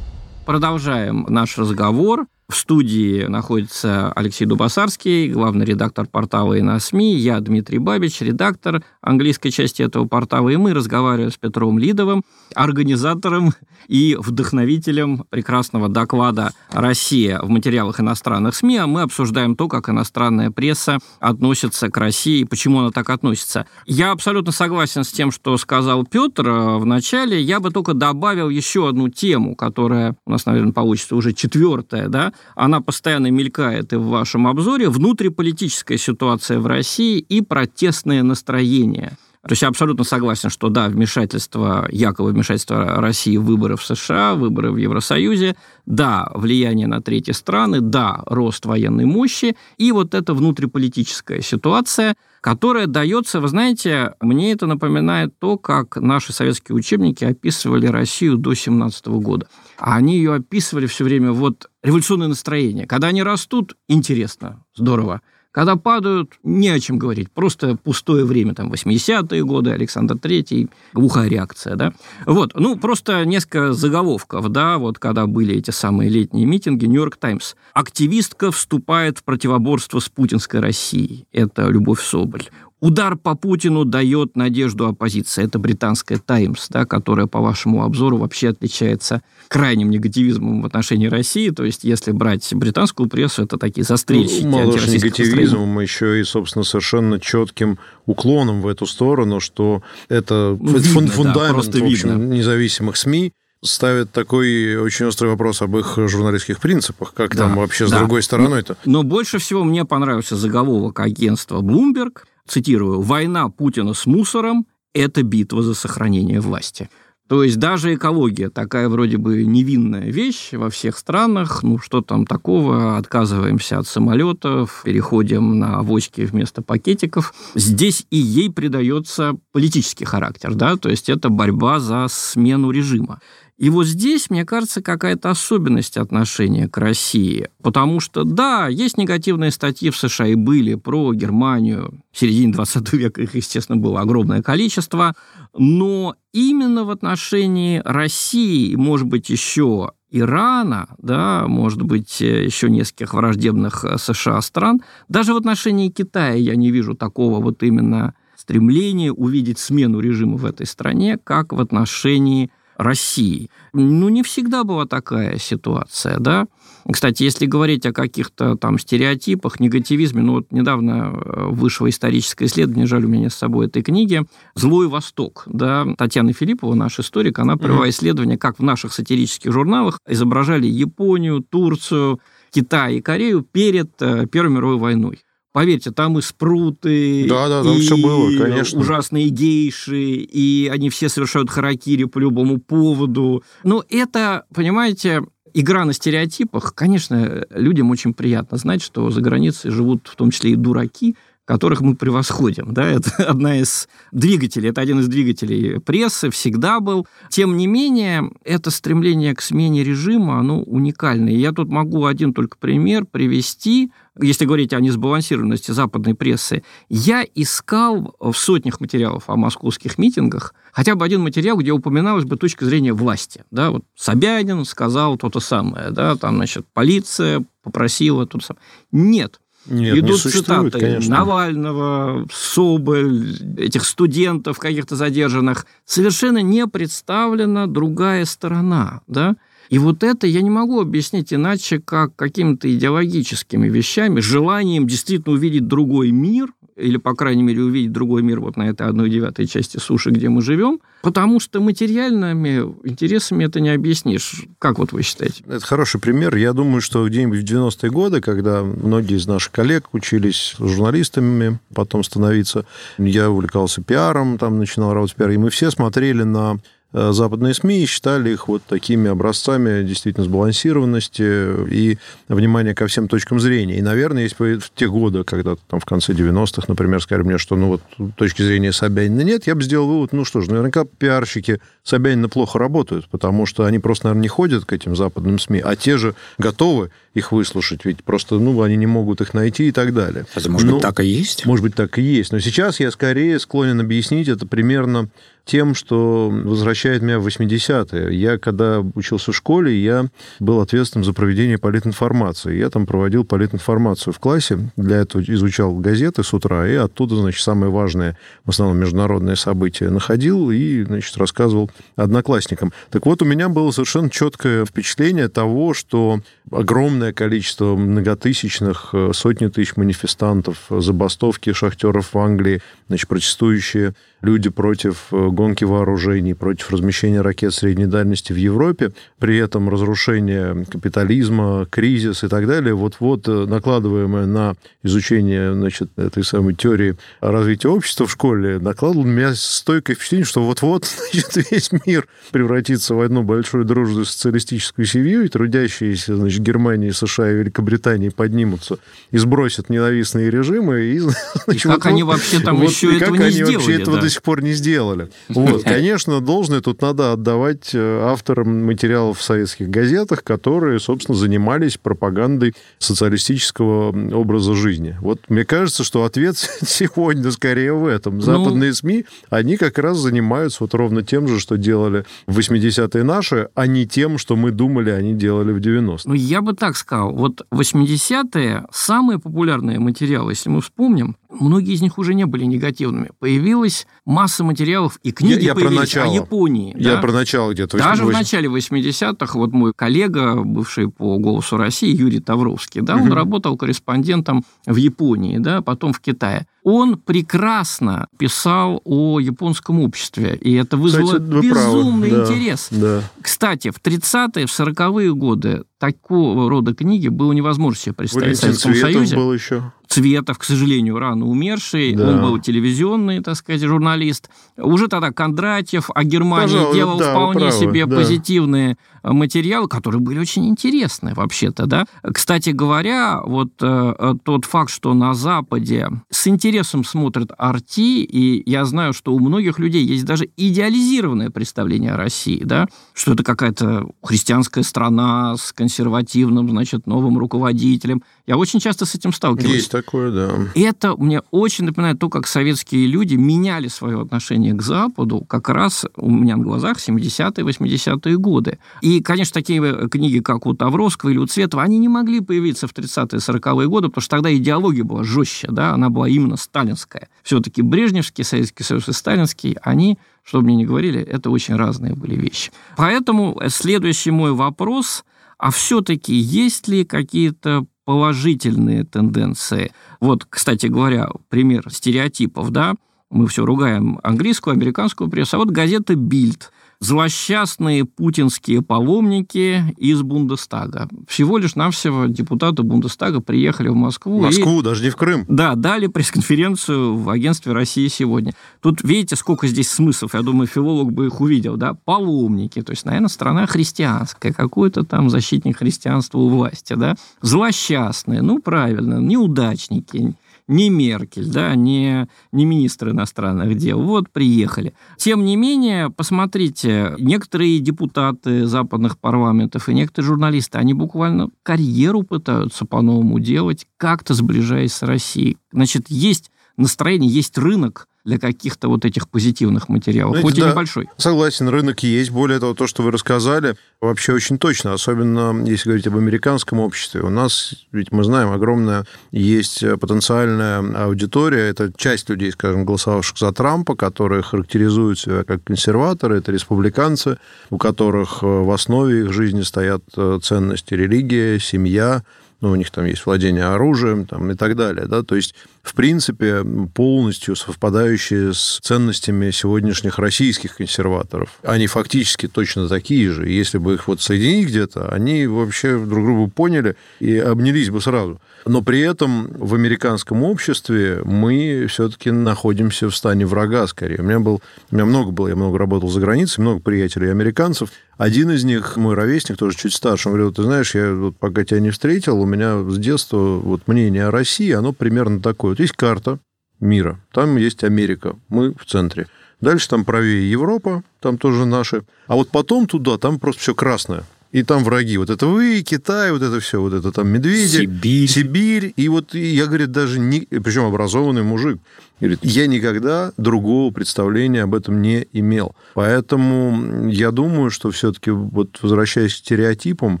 Продолжаем 0.46 1.26
наш 1.28 1.58
разговор. 1.58 2.28
В 2.50 2.56
студии 2.56 3.24
находится 3.24 4.10
Алексей 4.12 4.46
Дубасарский, 4.46 5.28
главный 5.28 5.66
редактор 5.66 6.06
портала 6.06 6.54
и 6.54 6.62
на 6.62 6.80
СМИ. 6.80 7.14
Я 7.14 7.40
Дмитрий 7.40 7.76
Бабич, 7.76 8.22
редактор 8.22 8.82
английской 9.02 9.50
части 9.50 9.82
этого 9.82 10.08
портала. 10.08 10.48
И 10.48 10.56
мы 10.56 10.72
разговариваем 10.72 11.30
с 11.30 11.36
Петром 11.36 11.78
Лидовым, 11.78 12.24
организатором 12.54 13.52
и 13.86 14.16
вдохновителем 14.18 15.24
прекрасного 15.28 15.90
доклада 15.90 16.52
«Россия» 16.70 17.38
в 17.42 17.50
материалах 17.50 18.00
иностранных 18.00 18.56
СМИ. 18.56 18.78
А 18.78 18.86
мы 18.86 19.02
обсуждаем 19.02 19.54
то, 19.54 19.68
как 19.68 19.90
иностранная 19.90 20.50
пресса 20.50 21.00
относится 21.20 21.90
к 21.90 21.98
России 21.98 22.40
и 22.40 22.44
почему 22.46 22.78
она 22.78 22.92
так 22.92 23.10
относится. 23.10 23.66
Я 23.84 24.10
абсолютно 24.10 24.52
согласен 24.52 25.04
с 25.04 25.12
тем, 25.12 25.32
что 25.32 25.58
сказал 25.58 26.06
Петр 26.06 26.48
э, 26.48 26.78
в 26.78 26.86
начале. 26.86 27.42
Я 27.42 27.60
бы 27.60 27.70
только 27.70 27.92
добавил 27.92 28.48
еще 28.48 28.88
одну 28.88 29.10
тему, 29.10 29.54
которая 29.54 30.16
у 30.24 30.30
нас, 30.30 30.46
наверное, 30.46 30.72
получится 30.72 31.14
уже 31.14 31.34
четвертая, 31.34 32.08
да, 32.08 32.32
она 32.54 32.80
постоянно 32.80 33.30
мелькает 33.30 33.92
и 33.92 33.96
в 33.96 34.06
вашем 34.06 34.46
обзоре, 34.46 34.88
внутриполитическая 34.88 35.98
ситуация 35.98 36.58
в 36.58 36.66
России 36.66 37.18
и 37.18 37.40
протестные 37.40 38.22
настроения. 38.22 39.16
То 39.42 39.52
есть 39.52 39.62
я 39.62 39.68
абсолютно 39.68 40.04
согласен, 40.04 40.50
что 40.50 40.68
да, 40.68 40.88
вмешательство, 40.88 41.88
якобы 41.90 42.32
вмешательство 42.32 43.00
России 43.00 43.36
в 43.36 43.44
выборы 43.44 43.76
в 43.76 43.84
США, 43.84 44.34
выборы 44.34 44.72
в 44.72 44.76
Евросоюзе, 44.76 45.54
да, 45.86 46.30
влияние 46.34 46.86
на 46.86 47.00
третьи 47.00 47.32
страны, 47.32 47.80
да, 47.80 48.22
рост 48.26 48.66
военной 48.66 49.04
мощи, 49.04 49.56
и 49.78 49.92
вот 49.92 50.14
эта 50.14 50.34
внутриполитическая 50.34 51.40
ситуация, 51.40 52.14
которая 52.40 52.86
дается, 52.86 53.40
вы 53.40 53.48
знаете, 53.48 54.14
мне 54.20 54.52
это 54.52 54.66
напоминает 54.66 55.38
то, 55.38 55.56
как 55.56 55.96
наши 55.96 56.32
советские 56.32 56.76
учебники 56.76 57.24
описывали 57.24 57.86
Россию 57.86 58.36
до 58.36 58.54
17 58.54 59.06
года. 59.06 59.48
Они 59.78 60.16
ее 60.16 60.34
описывали 60.34 60.86
все 60.86 61.04
время 61.04 61.32
вот 61.32 61.70
революционное 61.88 62.28
настроение. 62.28 62.86
Когда 62.86 63.08
они 63.08 63.22
растут, 63.22 63.74
интересно, 63.88 64.62
здорово. 64.74 65.22
Когда 65.52 65.76
падают, 65.76 66.34
не 66.42 66.68
о 66.68 66.78
чем 66.78 66.98
говорить. 66.98 67.32
Просто 67.32 67.76
пустое 67.76 68.26
время, 68.26 68.54
там, 68.54 68.70
80-е 68.70 69.42
годы, 69.42 69.70
Александр 69.70 70.18
Третий, 70.18 70.68
глухая 70.92 71.28
реакция, 71.28 71.76
да. 71.76 71.94
Вот, 72.26 72.52
ну, 72.54 72.76
просто 72.76 73.24
несколько 73.24 73.72
заголовков, 73.72 74.50
да, 74.50 74.76
вот 74.76 74.98
когда 74.98 75.26
были 75.26 75.56
эти 75.56 75.70
самые 75.70 76.10
летние 76.10 76.44
митинги, 76.44 76.84
Нью-Йорк 76.84 77.16
Таймс. 77.16 77.54
Активистка 77.72 78.50
вступает 78.50 79.18
в 79.18 79.24
противоборство 79.24 80.00
с 80.00 80.10
путинской 80.10 80.60
Россией. 80.60 81.26
Это 81.32 81.68
Любовь 81.68 82.02
Соболь. 82.02 82.50
Удар 82.80 83.16
по 83.16 83.34
Путину 83.34 83.84
дает 83.84 84.36
надежду 84.36 84.86
оппозиции. 84.86 85.42
Это 85.44 85.58
британская 85.58 86.18
«Таймс», 86.18 86.68
да, 86.68 86.84
которая, 86.84 87.26
по 87.26 87.40
вашему 87.40 87.82
обзору, 87.82 88.18
вообще 88.18 88.50
отличается 88.50 89.20
крайним 89.48 89.90
негативизмом 89.90 90.62
в 90.62 90.66
отношении 90.66 91.08
России. 91.08 91.50
То 91.50 91.64
есть, 91.64 91.82
если 91.82 92.12
брать 92.12 92.48
британскую 92.54 93.08
прессу, 93.08 93.42
это 93.42 93.58
такие 93.58 93.82
застрельщики 93.82 94.44
Ну, 94.44 94.50
мало 94.50 94.72
настроений. 94.72 94.94
негативизмом, 94.96 95.80
еще 95.80 96.20
и, 96.20 96.24
собственно, 96.24 96.64
совершенно 96.64 97.18
четким 97.18 97.78
уклоном 98.06 98.62
в 98.62 98.68
эту 98.68 98.86
сторону, 98.86 99.40
что 99.40 99.82
это 100.08 100.56
Ну, 100.60 100.78
видно, 100.78 101.00
да, 101.02 101.06
фундамент, 101.08 101.52
просто 101.54 101.78
в 101.78 101.84
общем, 101.84 102.10
видно. 102.10 102.34
независимых 102.34 102.96
СМИ 102.96 103.32
ставит 103.60 104.12
такой 104.12 104.76
очень 104.76 105.06
острый 105.06 105.30
вопрос 105.30 105.62
об 105.62 105.76
их 105.76 105.94
журналистских 105.96 106.60
принципах, 106.60 107.12
как 107.12 107.34
Да, 107.34 107.48
там 107.48 107.56
вообще 107.56 107.88
с 107.88 107.90
да. 107.90 107.98
другой 107.98 108.22
стороной-то. 108.22 108.76
Но 108.84 109.02
больше 109.02 109.38
всего 109.38 109.64
мне 109.64 109.84
понравился 109.84 110.36
заголовок 110.36 111.00
агентства 111.00 111.60
Bloomberg. 111.60 112.18
Цитирую. 112.48 113.00
«Война 113.00 113.48
Путина 113.48 113.94
с 113.94 114.06
мусором– 114.06 114.66
это 114.94 115.22
битва 115.22 115.62
за 115.62 115.74
сохранение 115.74 116.40
власти». 116.40 116.88
То 117.28 117.44
есть 117.44 117.58
даже 117.58 117.94
экология, 117.94 118.48
такая 118.48 118.88
вроде 118.88 119.18
бы 119.18 119.44
невинная 119.44 120.10
вещь 120.10 120.52
во 120.52 120.70
всех 120.70 120.96
странах, 120.96 121.62
ну 121.62 121.78
что 121.78 122.00
там 122.00 122.24
такого, 122.24 122.96
отказываемся 122.96 123.78
от 123.78 123.86
самолетов, 123.86 124.80
переходим 124.82 125.58
на 125.58 125.76
авоськи 125.76 126.22
вместо 126.22 126.62
пакетиков. 126.62 127.34
Здесь 127.54 128.06
и 128.10 128.16
ей 128.16 128.50
придается 128.50 129.36
политический 129.52 130.06
характер, 130.06 130.54
да, 130.54 130.76
то 130.76 130.88
есть 130.88 131.10
это 131.10 131.28
борьба 131.28 131.80
за 131.80 132.06
смену 132.08 132.70
режима. 132.70 133.20
И 133.58 133.70
вот 133.70 133.86
здесь, 133.86 134.30
мне 134.30 134.44
кажется, 134.44 134.80
какая-то 134.82 135.30
особенность 135.30 135.96
отношения 135.96 136.68
к 136.68 136.78
России. 136.78 137.48
Потому 137.60 137.98
что, 137.98 138.22
да, 138.22 138.68
есть 138.68 138.96
негативные 138.96 139.50
статьи 139.50 139.90
в 139.90 139.96
США 139.96 140.28
и 140.28 140.36
были 140.36 140.76
про 140.76 141.12
Германию. 141.12 142.00
В 142.12 142.18
середине 142.18 142.52
20 142.52 142.92
века 142.92 143.20
их, 143.20 143.34
естественно, 143.34 143.76
было 143.76 144.00
огромное 144.00 144.42
количество. 144.42 145.14
Но 145.56 146.14
именно 146.32 146.84
в 146.84 146.90
отношении 146.90 147.82
России, 147.84 148.76
может 148.76 149.08
быть, 149.08 149.28
еще 149.28 149.90
Ирана, 150.10 150.88
да, 150.98 151.46
может 151.48 151.82
быть, 151.82 152.22
э, 152.22 152.44
еще 152.44 152.70
нескольких 152.70 153.12
враждебных 153.12 153.84
э, 153.84 153.98
США 153.98 154.40
стран, 154.40 154.80
даже 155.08 155.34
в 155.34 155.36
отношении 155.36 155.90
Китая 155.90 156.34
я 156.34 156.54
не 156.54 156.70
вижу 156.70 156.94
такого 156.94 157.42
вот 157.42 157.62
именно 157.62 158.14
стремления 158.36 159.12
увидеть 159.12 159.58
смену 159.58 160.00
режима 160.00 160.36
в 160.36 160.46
этой 160.46 160.66
стране, 160.66 161.18
как 161.22 161.52
в 161.52 161.60
отношении 161.60 162.50
России. 162.78 163.50
Ну, 163.72 164.08
не 164.08 164.22
всегда 164.22 164.64
была 164.64 164.86
такая 164.86 165.36
ситуация, 165.38 166.18
да. 166.18 166.46
Кстати, 166.90 167.24
если 167.24 167.44
говорить 167.44 167.84
о 167.84 167.92
каких-то 167.92 168.56
там 168.56 168.78
стереотипах, 168.78 169.60
негативизме, 169.60 170.22
ну 170.22 170.34
вот 170.34 170.52
недавно 170.52 171.12
э, 171.12 171.48
вышло 171.50 171.90
историческое 171.90 172.46
исследование, 172.46 172.86
жаль, 172.86 173.04
у 173.04 173.08
меня 173.08 173.28
с 173.28 173.34
собой 173.34 173.66
этой 173.66 173.82
книги, 173.82 174.22
«Злой 174.54 174.86
Восток», 174.86 175.42
да, 175.46 175.86
Татьяна 175.98 176.32
Филиппова, 176.32 176.74
наш 176.74 176.98
историк, 176.98 177.40
она 177.40 177.56
провела 177.56 177.86
mm-hmm. 177.86 177.90
исследование, 177.90 178.38
как 178.38 178.58
в 178.58 178.62
наших 178.62 178.94
сатирических 178.94 179.52
журналах 179.52 179.98
изображали 180.08 180.66
Японию, 180.66 181.42
Турцию, 181.42 182.20
Китай 182.50 182.96
и 182.96 183.00
Корею 183.02 183.42
перед 183.42 183.90
э, 184.00 184.26
Первой 184.26 184.54
мировой 184.54 184.78
войной. 184.78 185.20
Поверьте, 185.58 185.90
там 185.90 186.16
и 186.16 186.22
спруты, 186.22 187.26
да, 187.28 187.48
да, 187.48 187.64
там 187.64 187.78
и 187.78 187.80
все 187.80 187.96
было, 187.96 188.30
конечно. 188.38 188.78
ужасные 188.78 189.28
гейши, 189.28 189.98
и 189.98 190.70
они 190.72 190.88
все 190.88 191.08
совершают 191.08 191.50
харакири 191.50 192.04
по 192.04 192.20
любому 192.20 192.58
поводу. 192.60 193.42
Но 193.64 193.82
это, 193.90 194.44
понимаете, 194.54 195.24
игра 195.54 195.84
на 195.84 195.92
стереотипах. 195.92 196.76
Конечно, 196.76 197.44
людям 197.50 197.90
очень 197.90 198.14
приятно 198.14 198.56
знать, 198.56 198.82
что 198.82 199.10
за 199.10 199.20
границей 199.20 199.72
живут 199.72 200.06
в 200.06 200.14
том 200.14 200.30
числе 200.30 200.52
и 200.52 200.54
дураки, 200.54 201.16
которых 201.48 201.80
мы 201.80 201.94
превосходим. 201.94 202.74
Да? 202.74 202.86
Это 202.86 203.10
одна 203.26 203.58
из 203.58 203.88
двигателей, 204.12 204.68
это 204.68 204.82
один 204.82 205.00
из 205.00 205.08
двигателей 205.08 205.80
прессы, 205.80 206.28
всегда 206.28 206.78
был. 206.78 207.06
Тем 207.30 207.56
не 207.56 207.66
менее, 207.66 208.30
это 208.44 208.70
стремление 208.70 209.34
к 209.34 209.40
смене 209.40 209.82
режима, 209.82 210.38
оно 210.38 210.62
уникальное. 210.62 211.32
Я 211.32 211.52
тут 211.52 211.70
могу 211.70 212.04
один 212.04 212.34
только 212.34 212.58
пример 212.58 213.06
привести 213.06 213.90
если 214.20 214.46
говорить 214.46 214.72
о 214.72 214.80
несбалансированности 214.80 215.70
западной 215.70 216.16
прессы, 216.16 216.64
я 216.88 217.24
искал 217.36 218.16
в 218.18 218.34
сотнях 218.34 218.80
материалов 218.80 219.24
о 219.28 219.36
московских 219.36 219.96
митингах 219.96 220.54
хотя 220.72 220.96
бы 220.96 221.04
один 221.04 221.22
материал, 221.22 221.56
где 221.56 221.70
упоминалась 221.70 222.24
бы 222.24 222.36
точка 222.36 222.64
зрения 222.64 222.92
власти. 222.92 223.44
Да, 223.52 223.70
вот 223.70 223.84
Собянин 223.94 224.64
сказал 224.64 225.18
то-то 225.18 225.38
самое, 225.38 225.92
да, 225.92 226.16
там, 226.16 226.34
значит, 226.34 226.66
полиция 226.74 227.44
попросила 227.62 228.26
то-то 228.26 228.44
самое. 228.44 228.62
Нет. 228.90 229.38
Нет, 229.68 229.96
Идут 229.98 230.24
не 230.24 230.30
цитаты 230.30 230.78
конечно. 230.78 231.16
Навального, 231.16 232.26
Соболь, 232.32 233.36
этих 233.58 233.84
студентов 233.84 234.58
каких-то 234.58 234.96
задержанных. 234.96 235.66
Совершенно 235.84 236.38
не 236.38 236.66
представлена 236.66 237.66
другая 237.66 238.24
сторона. 238.24 239.02
Да? 239.06 239.36
И 239.68 239.78
вот 239.78 240.02
это 240.02 240.26
я 240.26 240.40
не 240.40 240.50
могу 240.50 240.80
объяснить 240.80 241.32
иначе, 241.32 241.78
как 241.78 242.16
какими-то 242.16 242.72
идеологическими 242.72 243.68
вещами, 243.68 244.20
желанием 244.20 244.86
действительно 244.86 245.34
увидеть 245.34 245.66
другой 245.66 246.10
мир, 246.10 246.48
или, 246.78 246.96
по 246.96 247.14
крайней 247.14 247.42
мере, 247.42 247.62
увидеть 247.62 247.92
другой 247.92 248.22
мир 248.22 248.40
вот 248.40 248.56
на 248.56 248.68
этой 248.68 248.86
одной 248.86 249.10
девятой 249.10 249.46
части 249.46 249.78
суши, 249.78 250.10
где 250.10 250.28
мы 250.28 250.42
живем, 250.42 250.80
потому 251.02 251.40
что 251.40 251.60
материальными 251.60 252.74
интересами 252.84 253.44
это 253.44 253.60
не 253.60 253.70
объяснишь. 253.70 254.44
Как 254.58 254.78
вот 254.78 254.92
вы 254.92 255.02
считаете? 255.02 255.44
Это 255.46 255.64
хороший 255.64 256.00
пример. 256.00 256.36
Я 256.36 256.52
думаю, 256.52 256.80
что 256.80 257.06
где-нибудь 257.06 257.40
в 257.40 257.44
90-е 257.44 257.90
годы, 257.90 258.20
когда 258.20 258.62
многие 258.62 259.16
из 259.16 259.26
наших 259.26 259.52
коллег 259.52 259.88
учились 259.92 260.54
журналистами, 260.58 261.58
потом 261.74 262.04
становиться, 262.04 262.64
я 262.98 263.30
увлекался 263.30 263.82
пиаром, 263.82 264.38
там 264.38 264.58
начинал 264.58 264.92
работать 264.94 265.14
в 265.14 265.18
пиаре, 265.18 265.34
и 265.34 265.38
мы 265.38 265.50
все 265.50 265.70
смотрели 265.70 266.22
на 266.22 266.58
западные 266.92 267.52
СМИ 267.52 267.84
считали 267.86 268.30
их 268.30 268.48
вот 268.48 268.62
такими 268.64 269.10
образцами 269.10 269.82
действительно 269.82 270.24
сбалансированности 270.24 271.70
и 271.70 271.98
внимания 272.28 272.74
ко 272.74 272.86
всем 272.86 273.08
точкам 273.08 273.40
зрения. 273.40 273.78
И, 273.78 273.82
наверное, 273.82 274.22
если 274.22 274.36
бы 274.38 274.58
в 274.58 274.70
те 274.74 274.88
годы, 274.88 275.24
когда 275.24 275.56
там 275.68 275.80
в 275.80 275.84
конце 275.84 276.12
90-х, 276.12 276.64
например, 276.68 277.02
сказали 277.02 277.24
мне, 277.24 277.38
что 277.38 277.56
ну 277.56 277.68
вот 277.68 277.82
точки 278.16 278.42
зрения 278.42 278.72
Собянина 278.72 279.20
нет, 279.20 279.46
я 279.46 279.54
бы 279.54 279.62
сделал 279.62 279.86
вывод, 279.86 280.12
ну 280.12 280.24
что 280.24 280.40
ж, 280.40 280.48
наверняка 280.48 280.84
пиарщики 280.84 281.60
Собянина 281.82 282.28
плохо 282.28 282.58
работают, 282.58 283.08
потому 283.08 283.44
что 283.44 283.64
они 283.64 283.78
просто, 283.78 284.06
наверное, 284.06 284.22
не 284.22 284.28
ходят 284.28 284.64
к 284.64 284.72
этим 284.72 284.96
западным 284.96 285.38
СМИ, 285.38 285.60
а 285.60 285.76
те 285.76 285.98
же 285.98 286.14
готовы 286.38 286.90
их 287.14 287.32
выслушать, 287.32 287.84
ведь 287.84 288.02
просто, 288.04 288.38
ну, 288.38 288.62
они 288.62 288.76
не 288.76 288.86
могут 288.86 289.20
их 289.20 289.34
найти 289.34 289.68
и 289.68 289.72
так 289.72 289.92
далее. 289.92 290.24
Это, 290.34 290.50
может 290.50 290.66
ну, 290.66 290.74
быть, 290.74 290.82
так 290.82 291.00
и 291.00 291.06
есть? 291.06 291.44
Может 291.44 291.62
быть, 291.62 291.74
так 291.74 291.98
и 291.98 292.02
есть. 292.02 292.32
Но 292.32 292.40
сейчас 292.40 292.80
я 292.80 292.90
скорее 292.90 293.38
склонен 293.38 293.80
объяснить 293.80 294.28
это 294.28 294.46
примерно 294.46 295.08
тем, 295.48 295.74
что 295.74 296.28
возвращает 296.30 297.00
меня 297.00 297.18
в 297.18 297.26
80-е. 297.26 298.14
Я, 298.14 298.38
когда 298.38 298.80
учился 298.80 299.32
в 299.32 299.36
школе, 299.36 299.74
я 299.74 300.08
был 300.40 300.60
ответственным 300.60 301.04
за 301.04 301.14
проведение 301.14 301.56
политинформации. 301.56 302.58
Я 302.58 302.68
там 302.68 302.84
проводил 302.84 303.24
политинформацию 303.24 304.12
в 304.12 304.18
классе, 304.18 304.70
для 304.76 304.98
этого 304.98 305.22
изучал 305.22 305.74
газеты 305.74 306.22
с 306.22 306.34
утра, 306.34 306.68
и 306.68 306.74
оттуда, 306.74 307.16
значит, 307.16 307.42
самые 307.42 307.70
важные, 307.70 308.16
в 308.44 308.50
основном, 308.50 308.78
международные 308.78 309.36
события 309.36 309.88
находил 309.88 310.50
и, 310.50 310.84
значит, 310.84 311.16
рассказывал 311.16 311.70
одноклассникам. 311.96 312.74
Так 312.90 313.06
вот, 313.06 313.22
у 313.22 313.24
меня 313.24 313.48
было 313.48 313.70
совершенно 313.70 314.10
четкое 314.10 314.66
впечатление 314.66 315.28
того, 315.28 315.72
что 315.72 316.20
огромное 316.50 317.14
количество 317.14 317.74
многотысячных, 317.74 318.90
э, 318.92 319.12
сотни 319.14 319.46
тысяч 319.46 319.76
манифестантов, 319.76 320.66
забастовки 320.68 321.54
шахтеров 321.54 322.12
в 322.12 322.18
Англии, 322.18 322.60
значит, 322.88 323.08
протестующие 323.08 323.94
люди 324.20 324.50
против 324.50 325.06
э, 325.12 325.28
гонки 325.38 325.62
вооружений, 325.62 326.34
против 326.34 326.72
размещения 326.72 327.20
ракет 327.20 327.54
средней 327.54 327.86
дальности 327.86 328.32
в 328.32 328.36
Европе, 328.36 328.90
при 329.20 329.36
этом 329.38 329.68
разрушение 329.68 330.64
капитализма, 330.64 331.64
кризис 331.70 332.24
и 332.24 332.28
так 332.28 332.48
далее, 332.48 332.74
вот-вот 332.74 333.28
э, 333.28 333.46
накладываемое 333.46 334.26
на 334.26 334.54
изучение 334.82 335.54
значит, 335.54 335.90
этой 335.96 336.24
самой 336.24 336.54
теории 336.54 336.96
развития 337.20 337.68
общества 337.68 338.08
в 338.08 338.10
школе, 338.10 338.58
накладывало 338.58 339.06
на 339.06 339.12
меня 339.12 339.32
стойкое 339.36 339.94
впечатление, 339.94 340.24
что 340.24 340.42
вот-вот 340.42 340.86
значит, 341.12 341.52
весь 341.52 341.70
мир 341.86 342.08
превратится 342.32 342.96
в 342.96 343.00
одну 343.00 343.22
большую 343.22 343.64
дружную 343.64 344.06
социалистическую 344.06 344.86
семью, 344.86 345.22
и 345.22 345.28
трудящиеся 345.28 346.16
значит, 346.16 346.42
Германии, 346.42 346.90
США 346.90 347.30
и 347.30 347.34
Великобритании 347.34 348.08
поднимутся 348.08 348.78
и 349.12 349.18
сбросят 349.18 349.70
ненавистные 349.70 350.30
режимы. 350.30 350.80
И, 350.80 350.98
значит, 351.44 351.64
и 351.64 351.68
как 351.68 351.84
вот, 351.84 351.86
они 351.86 352.02
вообще 352.02 352.40
там 352.40 352.56
вот, 352.56 352.70
еще 352.70 352.96
этого 352.96 353.14
не 353.14 353.22
они 353.22 353.32
сделали? 353.34 353.54
Вообще 353.54 353.74
этого 353.80 353.96
да 353.98 354.02
до 354.02 354.10
сих 354.10 354.22
пор 354.22 354.42
не 354.42 354.52
сделали. 354.52 355.10
Вот, 355.28 355.62
конечно, 355.64 356.20
должное 356.20 356.60
тут 356.60 356.82
надо 356.82 357.12
отдавать 357.12 357.70
э, 357.74 358.00
авторам 358.02 358.64
материалов 358.64 359.18
в 359.18 359.22
советских 359.22 359.68
газетах, 359.68 360.24
которые, 360.24 360.80
собственно, 360.80 361.16
занимались 361.16 361.76
пропагандой 361.76 362.54
социалистического 362.78 363.88
образа 364.14 364.54
жизни. 364.54 364.96
Вот 365.00 365.20
мне 365.28 365.44
кажется, 365.44 365.84
что 365.84 366.04
ответ 366.04 366.36
сегодня 366.66 367.30
скорее 367.30 367.72
в 367.72 367.86
этом. 367.86 368.16
Ну, 368.16 368.22
Западные 368.22 368.70
ну... 368.70 368.74
СМИ, 368.74 369.04
они 369.30 369.56
как 369.56 369.78
раз 369.78 369.98
занимаются 369.98 370.58
вот 370.60 370.74
ровно 370.74 371.02
тем 371.02 371.28
же, 371.28 371.40
что 371.40 371.56
делали 371.56 372.04
в 372.26 372.38
80-е 372.38 373.04
наши, 373.04 373.48
а 373.54 373.66
не 373.66 373.86
тем, 373.86 374.18
что 374.18 374.36
мы 374.36 374.50
думали, 374.50 374.90
они 374.90 375.14
делали 375.14 375.52
в 375.52 375.58
90-е. 375.58 376.02
Ну, 376.04 376.14
я 376.14 376.40
бы 376.40 376.54
так 376.54 376.76
сказал. 376.76 377.12
Вот 377.12 377.46
80-е 377.50 378.66
самые 378.72 379.18
популярные 379.18 379.78
материалы, 379.78 380.32
если 380.32 380.48
мы 380.48 380.60
вспомним, 380.60 381.16
многие 381.30 381.74
из 381.74 381.82
них 381.82 381.98
уже 381.98 382.14
не 382.14 382.26
были 382.26 382.44
негативными. 382.44 383.10
Появилась 383.18 383.86
масса 384.04 384.44
материалов, 384.44 384.98
и 385.02 385.12
книги 385.12 385.44
я, 385.44 385.48
я 385.48 385.54
про 385.54 385.68
о 385.68 386.14
Японии. 386.14 386.74
Я 386.78 386.96
да? 386.96 387.00
про 387.00 387.12
начало 387.12 387.52
где-то. 387.52 387.78
Даже 387.78 388.04
8... 388.04 388.14
в 388.14 388.18
начале 388.18 388.48
80-х 388.48 389.38
вот 389.38 389.52
мой 389.52 389.72
коллега, 389.74 390.42
бывший 390.42 390.88
по 390.88 391.18
«Голосу 391.18 391.56
России», 391.56 391.94
Юрий 391.94 392.20
Тавровский, 392.20 392.80
да, 392.80 392.96
угу. 392.96 393.04
он 393.04 393.12
работал 393.12 393.56
корреспондентом 393.56 394.44
в 394.66 394.76
Японии, 394.76 395.38
да, 395.38 395.62
потом 395.62 395.92
в 395.92 396.00
Китае 396.00 396.46
он 396.70 396.98
прекрасно 396.98 398.08
писал 398.18 398.82
о 398.84 399.20
японском 399.20 399.80
обществе, 399.80 400.36
и 400.36 400.52
это 400.52 400.76
вызвало 400.76 401.14
Кстати, 401.14 401.46
безумный 401.46 402.10
правы. 402.10 402.24
интерес. 402.24 402.68
Да, 402.70 403.00
да. 403.00 403.02
Кстати, 403.22 403.70
в 403.70 403.80
30-е, 403.80 404.44
в 404.44 404.50
40-е 404.50 405.14
годы 405.14 405.64
такого 405.78 406.50
рода 406.50 406.74
книги 406.74 407.08
было 407.08 407.32
невозможно 407.32 407.78
себе 407.78 407.94
представить 407.94 408.40
Валентин 408.42 408.52
в 408.52 408.58
Советском 408.58 408.92
Союзе. 408.92 409.16
был 409.16 409.32
еще. 409.32 409.72
Цветов, 409.86 410.36
к 410.38 410.44
сожалению, 410.44 410.98
рано 410.98 411.24
умерший. 411.26 411.94
Да. 411.94 412.10
Он 412.10 412.20
был 412.20 412.38
телевизионный, 412.38 413.22
так 413.22 413.36
сказать, 413.36 413.62
журналист. 413.62 414.28
Уже 414.56 414.88
тогда 414.88 415.12
Кондратьев 415.12 415.90
о 415.94 416.04
Германии 416.04 416.54
Пожалуй, 416.54 416.74
делал 416.74 416.98
да, 416.98 417.10
вполне 417.12 417.46
правы, 417.46 417.52
себе 417.52 417.86
да. 417.86 417.96
позитивные 417.96 418.76
материалы, 419.02 419.68
которые 419.68 420.00
были 420.00 420.18
очень 420.18 420.48
интересны 420.48 421.14
вообще-то, 421.14 421.66
да. 421.66 421.86
Кстати 422.02 422.50
говоря, 422.50 423.20
вот 423.24 423.50
э, 423.60 424.14
тот 424.24 424.44
факт, 424.44 424.70
что 424.70 424.94
на 424.94 425.14
Западе 425.14 425.88
с 426.10 426.26
интересом 426.26 426.84
смотрят 426.84 427.30
Арти, 427.38 428.02
и 428.02 428.48
я 428.50 428.64
знаю, 428.64 428.92
что 428.92 429.14
у 429.14 429.18
многих 429.18 429.58
людей 429.58 429.84
есть 429.84 430.04
даже 430.04 430.28
идеализированное 430.36 431.30
представление 431.30 431.92
о 431.92 431.96
России, 431.96 432.42
да, 432.44 432.66
что 432.94 433.12
это 433.12 433.22
какая-то 433.22 433.88
христианская 434.02 434.62
страна 434.62 435.36
с 435.36 435.52
консервативным, 435.52 436.48
значит, 436.50 436.86
новым 436.86 437.18
руководителем. 437.18 438.02
Я 438.26 438.36
очень 438.36 438.60
часто 438.60 438.86
с 438.86 438.94
этим 438.94 439.12
сталкиваюсь. 439.12 439.56
Есть 439.56 439.70
такое, 439.70 440.10
да. 440.10 440.34
Это, 440.54 440.96
мне 440.96 441.22
очень 441.30 441.64
напоминает 441.64 441.98
то, 441.98 442.08
как 442.08 442.26
советские 442.26 442.86
люди 442.86 443.14
меняли 443.14 443.68
свое 443.68 444.00
отношение 444.00 444.54
к 444.54 444.62
Западу 444.62 445.20
как 445.20 445.48
раз 445.48 445.84
у 445.96 446.10
меня 446.10 446.36
на 446.36 446.44
глазах 446.44 446.78
70-е, 446.78 447.44
80-е 447.44 448.18
годы. 448.18 448.58
И, 448.80 448.87
конечно, 449.02 449.34
такие 449.34 449.88
книги, 449.88 450.20
как 450.20 450.46
у 450.46 450.54
Тавровского 450.54 451.10
или 451.10 451.18
у 451.18 451.26
Цветова, 451.26 451.62
они 451.62 451.78
не 451.78 451.88
могли 451.88 452.20
появиться 452.20 452.66
в 452.66 452.72
30-е, 452.72 453.18
40-е 453.18 453.68
годы, 453.68 453.88
потому 453.88 454.02
что 454.02 454.16
тогда 454.16 454.34
идеология 454.34 454.84
была 454.84 455.04
жестче, 455.04 455.48
да, 455.50 455.72
она 455.72 455.90
была 455.90 456.08
именно 456.08 456.36
сталинская. 456.36 457.08
Все-таки 457.22 457.62
Брежневский, 457.62 458.24
Советский 458.24 458.64
Союз 458.64 458.88
и 458.88 458.92
Сталинский, 458.92 459.56
они 459.62 459.98
что 460.28 460.42
мне 460.42 460.56
ни 460.56 460.66
говорили, 460.66 461.00
это 461.00 461.30
очень 461.30 461.56
разные 461.56 461.94
были 461.94 462.14
вещи. 462.14 462.50
Поэтому 462.76 463.40
следующий 463.48 464.10
мой 464.10 464.32
вопрос, 464.32 465.04
а 465.38 465.50
все-таки 465.50 466.14
есть 466.14 466.68
ли 466.68 466.84
какие-то 466.84 467.64
положительные 467.86 468.84
тенденции? 468.84 469.72
Вот, 470.00 470.26
кстати 470.28 470.66
говоря, 470.66 471.08
пример 471.30 471.64
стереотипов, 471.70 472.50
да, 472.50 472.74
мы 473.10 473.26
все 473.26 473.46
ругаем 473.46 473.98
английскую, 474.02 474.52
американскую 474.52 475.08
прессу, 475.08 475.36
а 475.36 475.38
вот 475.38 475.50
газета 475.50 475.94
«Бильд» 475.94 476.52
злосчастные 476.80 477.84
путинские 477.84 478.62
паломники 478.62 479.74
из 479.76 480.02
Бундестага. 480.02 480.88
Всего 481.08 481.38
лишь 481.38 481.56
навсего 481.56 482.06
депутаты 482.06 482.62
Бундестага 482.62 483.20
приехали 483.20 483.68
в 483.68 483.74
Москву. 483.74 484.18
В 484.18 484.22
Москву, 484.22 484.60
и, 484.60 484.62
даже 484.62 484.84
не 484.84 484.90
в 484.90 484.96
Крым. 484.96 485.24
Да, 485.28 485.54
дали 485.54 485.88
пресс-конференцию 485.88 486.96
в 486.96 487.10
агентстве 487.10 487.52
России 487.52 487.88
сегодня. 487.88 488.32
Тут 488.60 488.82
видите, 488.82 489.16
сколько 489.16 489.46
здесь 489.48 489.70
смыслов. 489.70 490.14
Я 490.14 490.22
думаю, 490.22 490.46
филолог 490.46 490.92
бы 490.92 491.06
их 491.06 491.20
увидел. 491.20 491.56
Да? 491.56 491.74
Паломники. 491.74 492.62
То 492.62 492.70
есть, 492.70 492.84
наверное, 492.84 493.08
страна 493.08 493.46
христианская. 493.46 494.32
Какой-то 494.32 494.84
там 494.84 495.10
защитник 495.10 495.58
христианства 495.58 496.18
у 496.18 496.28
власти. 496.28 496.74
Да? 496.74 496.94
Злосчастные. 497.22 498.22
Ну, 498.22 498.38
правильно. 498.38 498.98
Неудачники 498.98 500.14
не 500.48 500.70
Меркель, 500.70 501.30
да, 501.30 501.54
не, 501.54 502.08
не 502.32 502.44
министр 502.44 502.90
иностранных 502.90 503.56
дел. 503.56 503.82
Вот 503.82 504.10
приехали. 504.10 504.74
Тем 504.96 505.24
не 505.24 505.36
менее, 505.36 505.90
посмотрите, 505.90 506.94
некоторые 506.98 507.58
депутаты 507.60 508.46
западных 508.46 508.98
парламентов 508.98 509.68
и 509.68 509.74
некоторые 509.74 510.08
журналисты, 510.08 510.58
они 510.58 510.74
буквально 510.74 511.28
карьеру 511.42 512.02
пытаются 512.02 512.64
по-новому 512.64 513.20
делать, 513.20 513.66
как-то 513.76 514.14
сближаясь 514.14 514.72
с 514.72 514.82
Россией. 514.82 515.36
Значит, 515.52 515.86
есть 515.88 516.30
настроение, 516.56 517.10
есть 517.10 517.36
рынок 517.38 517.87
для 518.04 518.18
каких-то 518.18 518.68
вот 518.68 518.84
этих 518.84 519.08
позитивных 519.08 519.68
материалов, 519.68 520.12
Знаете, 520.12 520.28
хоть 520.28 520.38
и 520.38 520.40
да, 520.40 520.50
небольшой. 520.50 520.88
Согласен, 520.96 521.48
рынок 521.48 521.82
есть. 521.82 522.10
Более 522.10 522.40
того, 522.40 522.54
то, 522.54 522.66
что 522.66 522.82
вы 522.82 522.90
рассказали, 522.90 523.56
вообще 523.80 524.14
очень 524.14 524.38
точно, 524.38 524.72
особенно 524.72 525.44
если 525.44 525.68
говорить 525.68 525.86
об 525.86 525.96
американском 525.96 526.60
обществе. 526.60 527.02
У 527.02 527.10
нас, 527.10 527.54
ведь 527.72 527.92
мы 527.92 528.04
знаем, 528.04 528.30
огромная 528.30 528.86
есть 529.10 529.62
потенциальная 529.78 530.84
аудитория, 530.84 531.48
это 531.48 531.72
часть 531.76 532.08
людей, 532.08 532.32
скажем, 532.32 532.64
голосовавших 532.64 533.18
за 533.18 533.32
Трампа, 533.32 533.76
которые 533.76 534.22
характеризуют 534.22 534.98
себя 534.98 535.24
как 535.24 535.44
консерваторы, 535.44 536.18
это 536.18 536.32
республиканцы, 536.32 537.18
у 537.50 537.58
которых 537.58 538.22
в 538.22 538.50
основе 538.50 539.02
их 539.02 539.12
жизни 539.12 539.42
стоят 539.42 539.82
э, 539.96 540.18
ценности 540.22 540.74
религия, 540.74 541.38
семья, 541.38 542.02
ну, 542.40 542.52
у 542.52 542.54
них 542.54 542.70
там 542.70 542.84
есть 542.84 543.04
владение 543.04 543.44
оружием 543.46 544.06
там, 544.06 544.30
и 544.30 544.34
так 544.34 544.54
далее. 544.56 544.86
Да? 544.86 545.02
То 545.02 545.16
есть, 545.16 545.34
в 545.68 545.74
принципе, 545.74 546.42
полностью 546.74 547.36
совпадающие 547.36 548.32
с 548.32 548.58
ценностями 548.62 549.30
сегодняшних 549.30 549.98
российских 549.98 550.56
консерваторов. 550.56 551.28
Они 551.42 551.66
фактически 551.66 552.26
точно 552.26 552.68
такие 552.68 553.10
же. 553.10 553.28
если 553.28 553.58
бы 553.58 553.74
их 553.74 553.86
вот 553.86 554.00
соединить 554.00 554.48
где-то, 554.48 554.88
они 554.90 555.26
вообще 555.26 555.78
друг 555.78 556.06
друга 556.06 556.30
поняли 556.30 556.76
и 557.00 557.18
обнялись 557.18 557.68
бы 557.68 557.82
сразу. 557.82 558.18
Но 558.46 558.62
при 558.62 558.80
этом 558.80 559.28
в 559.38 559.54
американском 559.54 560.22
обществе 560.22 561.02
мы 561.04 561.66
все-таки 561.68 562.10
находимся 562.10 562.88
в 562.88 562.96
стане 562.96 563.26
врага 563.26 563.66
скорее. 563.66 563.98
У 563.98 564.04
меня, 564.04 564.20
был, 564.20 564.40
у 564.70 564.74
меня 564.74 564.86
много 564.86 565.10
было, 565.10 565.28
я 565.28 565.36
много 565.36 565.58
работал 565.58 565.90
за 565.90 566.00
границей, 566.00 566.40
много 566.40 566.60
приятелей 566.60 567.10
американцев. 567.10 567.70
Один 567.98 568.30
из 568.30 568.44
них, 568.44 568.76
мой 568.76 568.94
ровесник, 568.94 569.36
тоже 569.36 569.56
чуть 569.56 569.74
старше, 569.74 570.08
он 570.08 570.14
говорил, 570.14 570.32
ты 570.32 570.44
знаешь, 570.44 570.74
я 570.74 570.94
вот 570.94 571.16
пока 571.16 571.44
тебя 571.44 571.58
не 571.58 571.70
встретил, 571.70 572.20
у 572.20 572.26
меня 572.26 572.62
с 572.70 572.78
детства 572.78 573.18
вот 573.18 573.66
мнение 573.66 574.06
о 574.06 574.12
России, 574.12 574.52
оно 574.52 574.72
примерно 574.72 575.20
такое. 575.20 575.56
Вот 575.58 575.62
есть 575.62 575.74
карта 575.74 576.20
мира, 576.60 577.00
там 577.12 577.36
есть 577.36 577.64
Америка, 577.64 578.14
мы 578.28 578.54
в 578.54 578.64
центре. 578.64 579.08
Дальше 579.40 579.68
там 579.68 579.84
правее 579.84 580.30
Европа, 580.30 580.84
там 581.00 581.18
тоже 581.18 581.46
наши. 581.46 581.82
А 582.06 582.14
вот 582.14 582.30
потом 582.30 582.68
туда, 582.68 582.96
там 582.96 583.18
просто 583.18 583.42
все 583.42 583.54
красное 583.56 584.04
и 584.30 584.44
там 584.44 584.62
враги. 584.62 584.98
Вот 584.98 585.10
это 585.10 585.26
вы, 585.26 585.62
Китай, 585.62 586.12
вот 586.12 586.22
это 586.22 586.38
все, 586.38 586.60
вот 586.60 586.74
это 586.74 586.92
там 586.92 587.08
медведи. 587.08 587.62
Сибирь. 587.62 588.08
Сибирь. 588.08 588.72
И 588.76 588.88
вот 588.88 589.14
я, 589.14 589.46
говорит, 589.46 589.72
даже 589.72 589.98
не... 589.98 590.20
Причем 590.20 590.64
образованный 590.64 591.22
мужик. 591.24 591.58
Говорит, 592.00 592.20
я 592.22 592.46
никогда 592.46 593.12
другого 593.16 593.72
представления 593.72 594.42
об 594.42 594.54
этом 594.54 594.80
не 594.80 595.06
имел. 595.12 595.54
Поэтому 595.74 596.88
я 596.88 597.10
думаю, 597.10 597.50
что 597.50 597.70
все-таки, 597.70 598.10
вот 598.10 598.58
возвращаясь 598.62 599.14
к 599.14 599.18
стереотипам, 599.18 600.00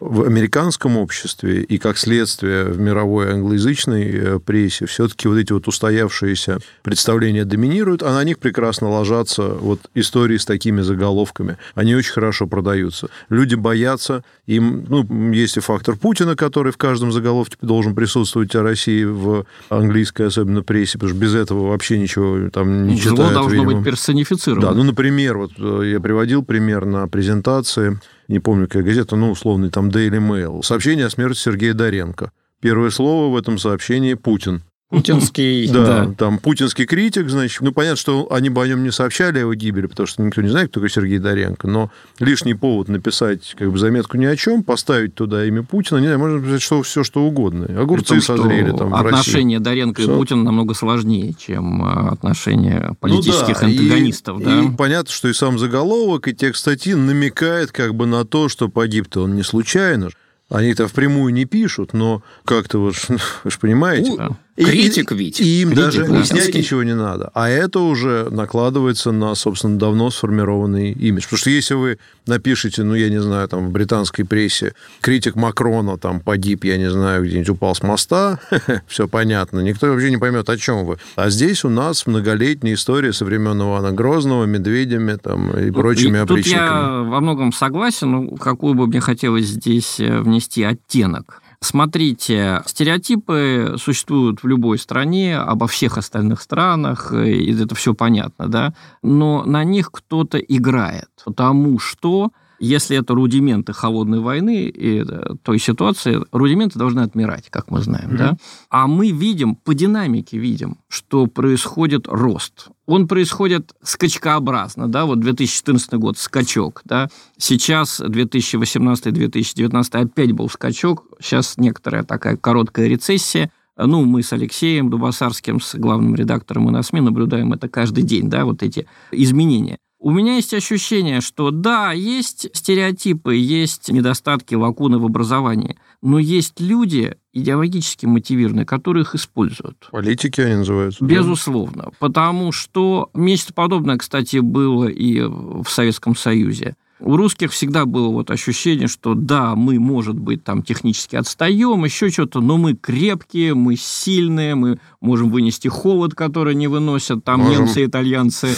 в 0.00 0.22
американском 0.22 0.96
обществе 0.96 1.62
и, 1.62 1.78
как 1.78 1.96
следствие, 1.96 2.64
в 2.64 2.78
мировой 2.78 3.32
англоязычной 3.32 4.10
э, 4.12 4.38
прессе 4.40 4.86
все-таки 4.86 5.28
вот 5.28 5.36
эти 5.36 5.52
вот 5.52 5.68
устоявшиеся 5.68 6.58
представления 6.82 7.44
доминируют, 7.44 8.02
а 8.02 8.12
на 8.12 8.22
них 8.24 8.38
прекрасно 8.38 8.90
ложатся 8.90 9.48
вот 9.48 9.80
истории 9.94 10.36
с 10.36 10.44
такими 10.44 10.82
заголовками. 10.82 11.56
Они 11.74 11.94
очень 11.94 12.12
хорошо 12.12 12.46
продаются. 12.46 13.08
Люди 13.30 13.54
боятся, 13.54 14.22
им, 14.46 14.84
ну, 14.88 15.32
есть 15.32 15.56
и 15.56 15.60
фактор 15.60 15.96
Путина, 15.96 16.36
который 16.36 16.72
в 16.72 16.76
каждом 16.76 17.10
заголовке 17.10 17.56
должен 17.62 17.94
присутствовать 17.94 18.54
о 18.54 18.62
России 18.62 19.04
в 19.04 19.46
английской, 19.70 20.26
особенно 20.26 20.62
прессе, 20.62 20.98
потому 20.98 21.10
что 21.10 21.18
без 21.18 21.34
этого 21.34 21.55
вообще 21.64 21.98
ничего 21.98 22.50
там 22.50 22.86
не 22.86 22.96
Зло 22.96 23.12
читают. 23.12 23.34
должно 23.34 23.50
видимо. 23.64 23.74
быть 23.74 23.84
персонифицировано. 23.84 24.68
Да, 24.68 24.74
ну, 24.74 24.82
например, 24.84 25.38
вот 25.38 25.52
э, 25.58 25.90
я 25.92 26.00
приводил 26.00 26.44
пример 26.44 26.84
на 26.84 27.08
презентации 27.08 27.98
не 28.28 28.40
помню, 28.40 28.66
какая 28.66 28.82
газета, 28.82 29.16
ну, 29.16 29.30
условный 29.30 29.70
там 29.70 29.88
Daily 29.88 30.18
Mail. 30.18 30.62
Сообщение 30.62 31.06
о 31.06 31.10
смерти 31.10 31.38
Сергея 31.38 31.74
Доренко. 31.74 32.32
Первое 32.60 32.90
слово 32.90 33.32
в 33.32 33.36
этом 33.36 33.58
сообщении– 33.58 34.14
Путин. 34.14 34.62
Путинский... 34.88 35.68
Да, 35.76 36.06
да, 36.06 36.14
там 36.16 36.38
путинский 36.38 36.86
критик, 36.86 37.28
значит, 37.28 37.60
ну, 37.60 37.72
понятно, 37.72 37.96
что 37.96 38.28
они 38.30 38.50
бы 38.50 38.62
о 38.62 38.68
нем 38.68 38.84
не 38.84 38.92
сообщали, 38.92 39.38
о 39.38 39.40
его 39.40 39.54
гибели, 39.54 39.86
потому 39.86 40.06
что 40.06 40.22
никто 40.22 40.42
не 40.42 40.48
знает, 40.48 40.70
кто 40.70 40.80
такой 40.80 40.90
Сергей 40.90 41.18
Доренко, 41.18 41.66
но 41.66 41.90
лишний 42.20 42.54
повод 42.54 42.88
написать 42.88 43.54
как 43.58 43.72
бы 43.72 43.78
заметку 43.78 44.16
ни 44.16 44.24
о 44.24 44.36
чем, 44.36 44.62
поставить 44.62 45.14
туда 45.14 45.44
имя 45.44 45.64
Путина, 45.64 45.98
не 45.98 46.06
знаю, 46.06 46.20
можно 46.20 46.38
написать 46.38 46.62
что, 46.62 46.82
все, 46.82 47.02
что 47.02 47.24
угодно. 47.24 47.66
Огурцы 47.80 48.14
том, 48.14 48.22
созрели 48.22 48.70
там 48.70 48.94
Отношения 48.94 49.58
Доренко 49.58 50.02
все. 50.02 50.12
и 50.12 50.16
Путина 50.16 50.44
намного 50.44 50.74
сложнее, 50.74 51.34
чем 51.34 51.82
а, 51.82 52.10
отношения 52.10 52.94
политических 53.00 53.60
ну, 53.62 53.68
да, 53.68 53.80
антагонистов. 53.80 54.40
И, 54.40 54.44
да? 54.44 54.62
и 54.62 54.70
понятно, 54.70 55.12
что 55.12 55.28
и 55.28 55.32
сам 55.32 55.58
заголовок, 55.58 56.28
и 56.28 56.34
текст 56.34 56.60
статьи 56.60 56.94
намекает 56.94 57.72
как 57.72 57.94
бы 57.94 58.06
на 58.06 58.24
то, 58.24 58.48
что 58.48 58.68
погиб-то 58.68 59.24
он 59.24 59.34
не 59.34 59.42
случайно. 59.42 60.10
Они-то 60.48 60.86
впрямую 60.86 61.34
не 61.34 61.44
пишут, 61.44 61.92
но 61.92 62.22
как-то 62.44 62.78
вот, 62.78 62.94
вы 63.44 63.50
же 63.50 63.58
понимаете. 63.58 64.16
Да. 64.16 64.36
Критик 64.56 65.12
ведь. 65.12 65.40
И 65.40 65.62
им 65.62 65.70
Критик, 65.70 65.84
даже 65.84 66.04
да. 66.04 66.14
объяснять 66.14 66.54
ничего 66.54 66.82
не 66.82 66.94
надо. 66.94 67.30
А 67.34 67.48
это 67.48 67.80
уже 67.80 68.28
накладывается 68.30 69.12
на, 69.12 69.34
собственно, 69.34 69.78
давно 69.78 70.10
сформированный 70.10 70.92
имидж. 70.92 71.24
Потому 71.24 71.38
что 71.38 71.50
если 71.50 71.74
вы 71.74 71.98
напишете, 72.26 72.82
ну, 72.82 72.94
я 72.94 73.10
не 73.10 73.20
знаю, 73.20 73.48
там, 73.48 73.68
в 73.68 73.70
британской 73.70 74.24
прессе, 74.24 74.74
критик 75.00 75.36
Макрона 75.36 75.98
там 75.98 76.20
погиб, 76.20 76.64
я 76.64 76.78
не 76.78 76.90
знаю, 76.90 77.24
где-нибудь 77.24 77.50
упал 77.50 77.74
с 77.74 77.82
моста, 77.82 78.38
все 78.86 79.08
понятно, 79.08 79.60
никто 79.60 79.88
вообще 79.88 80.10
не 80.10 80.16
поймет, 80.16 80.48
о 80.48 80.56
чем 80.56 80.84
вы. 80.86 80.98
А 81.16 81.28
здесь 81.30 81.64
у 81.64 81.68
нас 81.68 82.06
многолетняя 82.06 82.74
история 82.74 83.12
со 83.12 83.24
времен 83.24 83.60
Ивана 83.60 83.92
Грозного, 83.92 84.44
медведями 84.44 85.16
там 85.16 85.50
и 85.50 85.70
прочими 85.70 86.16
и 86.16 86.20
опричниками. 86.20 86.66
Тут 86.66 86.70
я 86.70 87.02
во 87.02 87.20
многом 87.20 87.52
согласен, 87.52 88.10
но 88.10 88.36
какую 88.36 88.74
бы 88.74 88.86
мне 88.86 89.00
хотелось 89.00 89.46
здесь 89.46 90.00
э, 90.00 90.20
внести 90.20 90.62
оттенок. 90.62 91.42
Смотрите, 91.60 92.62
стереотипы 92.66 93.76
существуют 93.78 94.42
в 94.42 94.46
любой 94.46 94.78
стране, 94.78 95.38
обо 95.38 95.66
всех 95.66 95.98
остальных 95.98 96.42
странах, 96.42 97.12
и 97.12 97.52
это 97.52 97.74
все 97.74 97.94
понятно, 97.94 98.48
да, 98.48 98.74
но 99.02 99.44
на 99.44 99.64
них 99.64 99.90
кто-то 99.90 100.38
играет, 100.38 101.08
потому 101.24 101.78
что 101.78 102.30
если 102.58 102.96
это 102.96 103.14
рудименты 103.14 103.72
холодной 103.72 104.20
войны 104.20 104.64
и 104.64 105.04
э, 105.06 105.34
той 105.42 105.58
ситуации, 105.58 106.20
рудименты 106.32 106.78
должны 106.78 107.00
отмирать, 107.00 107.50
как 107.50 107.70
мы 107.70 107.80
знаем, 107.80 108.10
mm-hmm. 108.10 108.16
да? 108.16 108.36
А 108.70 108.86
мы 108.86 109.10
видим, 109.10 109.54
по 109.56 109.74
динамике 109.74 110.38
видим, 110.38 110.78
что 110.88 111.26
происходит 111.26 112.06
рост. 112.08 112.68
Он 112.86 113.08
происходит 113.08 113.74
скачкообразно, 113.82 114.88
да, 114.88 115.04
вот 115.04 115.20
2014 115.20 115.94
год 115.94 116.18
скачок, 116.18 116.82
да, 116.84 117.08
сейчас 117.36 118.00
2018-2019 118.00 119.88
опять 119.92 120.32
был 120.32 120.48
скачок, 120.48 121.04
сейчас 121.20 121.58
некоторая 121.58 122.04
такая 122.04 122.36
короткая 122.36 122.86
рецессия, 122.86 123.50
ну, 123.76 124.04
мы 124.04 124.22
с 124.22 124.32
Алексеем 124.32 124.88
Дубасарским, 124.88 125.60
с 125.60 125.74
главным 125.74 126.14
редактором 126.14 126.68
и 126.68 126.72
на 126.72 126.82
СМИ 126.82 127.02
наблюдаем 127.02 127.52
это 127.52 127.68
каждый 127.68 128.04
день, 128.04 128.30
да, 128.30 128.44
вот 128.44 128.62
эти 128.62 128.86
изменения. 129.10 129.78
У 130.06 130.12
меня 130.12 130.36
есть 130.36 130.54
ощущение, 130.54 131.20
что 131.20 131.50
да, 131.50 131.90
есть 131.90 132.48
стереотипы, 132.52 133.34
есть 133.34 133.90
недостатки, 133.90 134.54
лакуны 134.54 135.00
в 135.00 135.04
образовании, 135.04 135.76
но 136.00 136.20
есть 136.20 136.60
люди 136.60 137.16
идеологически 137.32 138.06
мотивированные, 138.06 138.64
которые 138.64 139.02
их 139.02 139.16
используют. 139.16 139.88
Политики 139.90 140.40
они 140.40 140.54
называются. 140.58 141.04
Безусловно. 141.04 141.90
Потому 141.98 142.52
что 142.52 143.10
нечто 143.14 143.52
подобное, 143.52 143.96
кстати, 143.96 144.36
было 144.36 144.86
и 144.86 145.22
в 145.22 145.66
Советском 145.66 146.14
Союзе. 146.14 146.76
У 146.98 147.16
русских 147.16 147.52
всегда 147.52 147.84
было 147.84 148.08
вот 148.08 148.30
ощущение, 148.30 148.88
что 148.88 149.14
да, 149.14 149.54
мы, 149.54 149.78
может 149.78 150.18
быть, 150.18 150.44
там 150.44 150.62
технически 150.62 151.16
отстаем, 151.16 151.84
еще 151.84 152.08
что-то, 152.08 152.40
но 152.40 152.56
мы 152.56 152.74
крепкие, 152.74 153.54
мы 153.54 153.76
сильные, 153.76 154.54
мы 154.54 154.78
можем 155.00 155.30
вынести 155.30 155.68
холод, 155.68 156.14
который 156.14 156.54
не 156.54 156.68
выносят 156.68 157.22
там 157.22 157.40
Можем. 157.40 157.64
немцы, 157.64 157.84
итальянцы. 157.84 158.48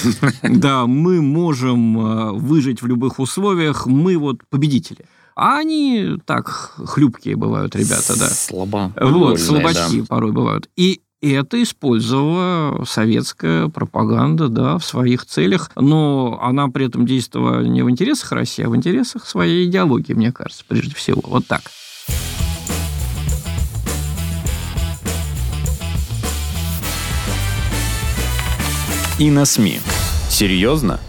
Да, 0.42 0.86
мы 0.86 1.20
можем 1.20 1.98
э, 1.98 2.32
выжить 2.32 2.82
в 2.82 2.86
любых 2.86 3.18
условиях, 3.18 3.86
мы 3.86 4.16
вот 4.16 4.40
победители. 4.48 5.04
А 5.34 5.58
они 5.58 6.16
так 6.24 6.74
хлюпкие 6.84 7.36
бывают, 7.36 7.76
ребята, 7.76 8.18
да. 8.18 8.28
Слаба. 8.28 8.92
Вот, 9.00 9.38
слабачки 9.38 10.02
порой 10.02 10.32
бывают. 10.32 10.68
И 10.76 11.00
это 11.20 11.62
использовала 11.62 12.84
советская 12.84 13.68
пропаганда 13.68 14.48
да, 14.48 14.78
в 14.78 14.84
своих 14.84 15.26
целях, 15.26 15.70
но 15.74 16.38
она 16.40 16.68
при 16.68 16.86
этом 16.86 17.06
действовала 17.06 17.62
не 17.62 17.82
в 17.82 17.90
интересах 17.90 18.32
России, 18.32 18.64
а 18.64 18.68
в 18.68 18.76
интересах 18.76 19.26
своей 19.26 19.66
идеологии, 19.68 20.12
мне 20.12 20.32
кажется, 20.32 20.64
прежде 20.66 20.94
всего. 20.94 21.22
Вот 21.24 21.46
так. 21.46 21.62
И 29.18 29.32
на 29.32 29.44
СМИ. 29.44 29.80
Серьезно? 30.30 31.00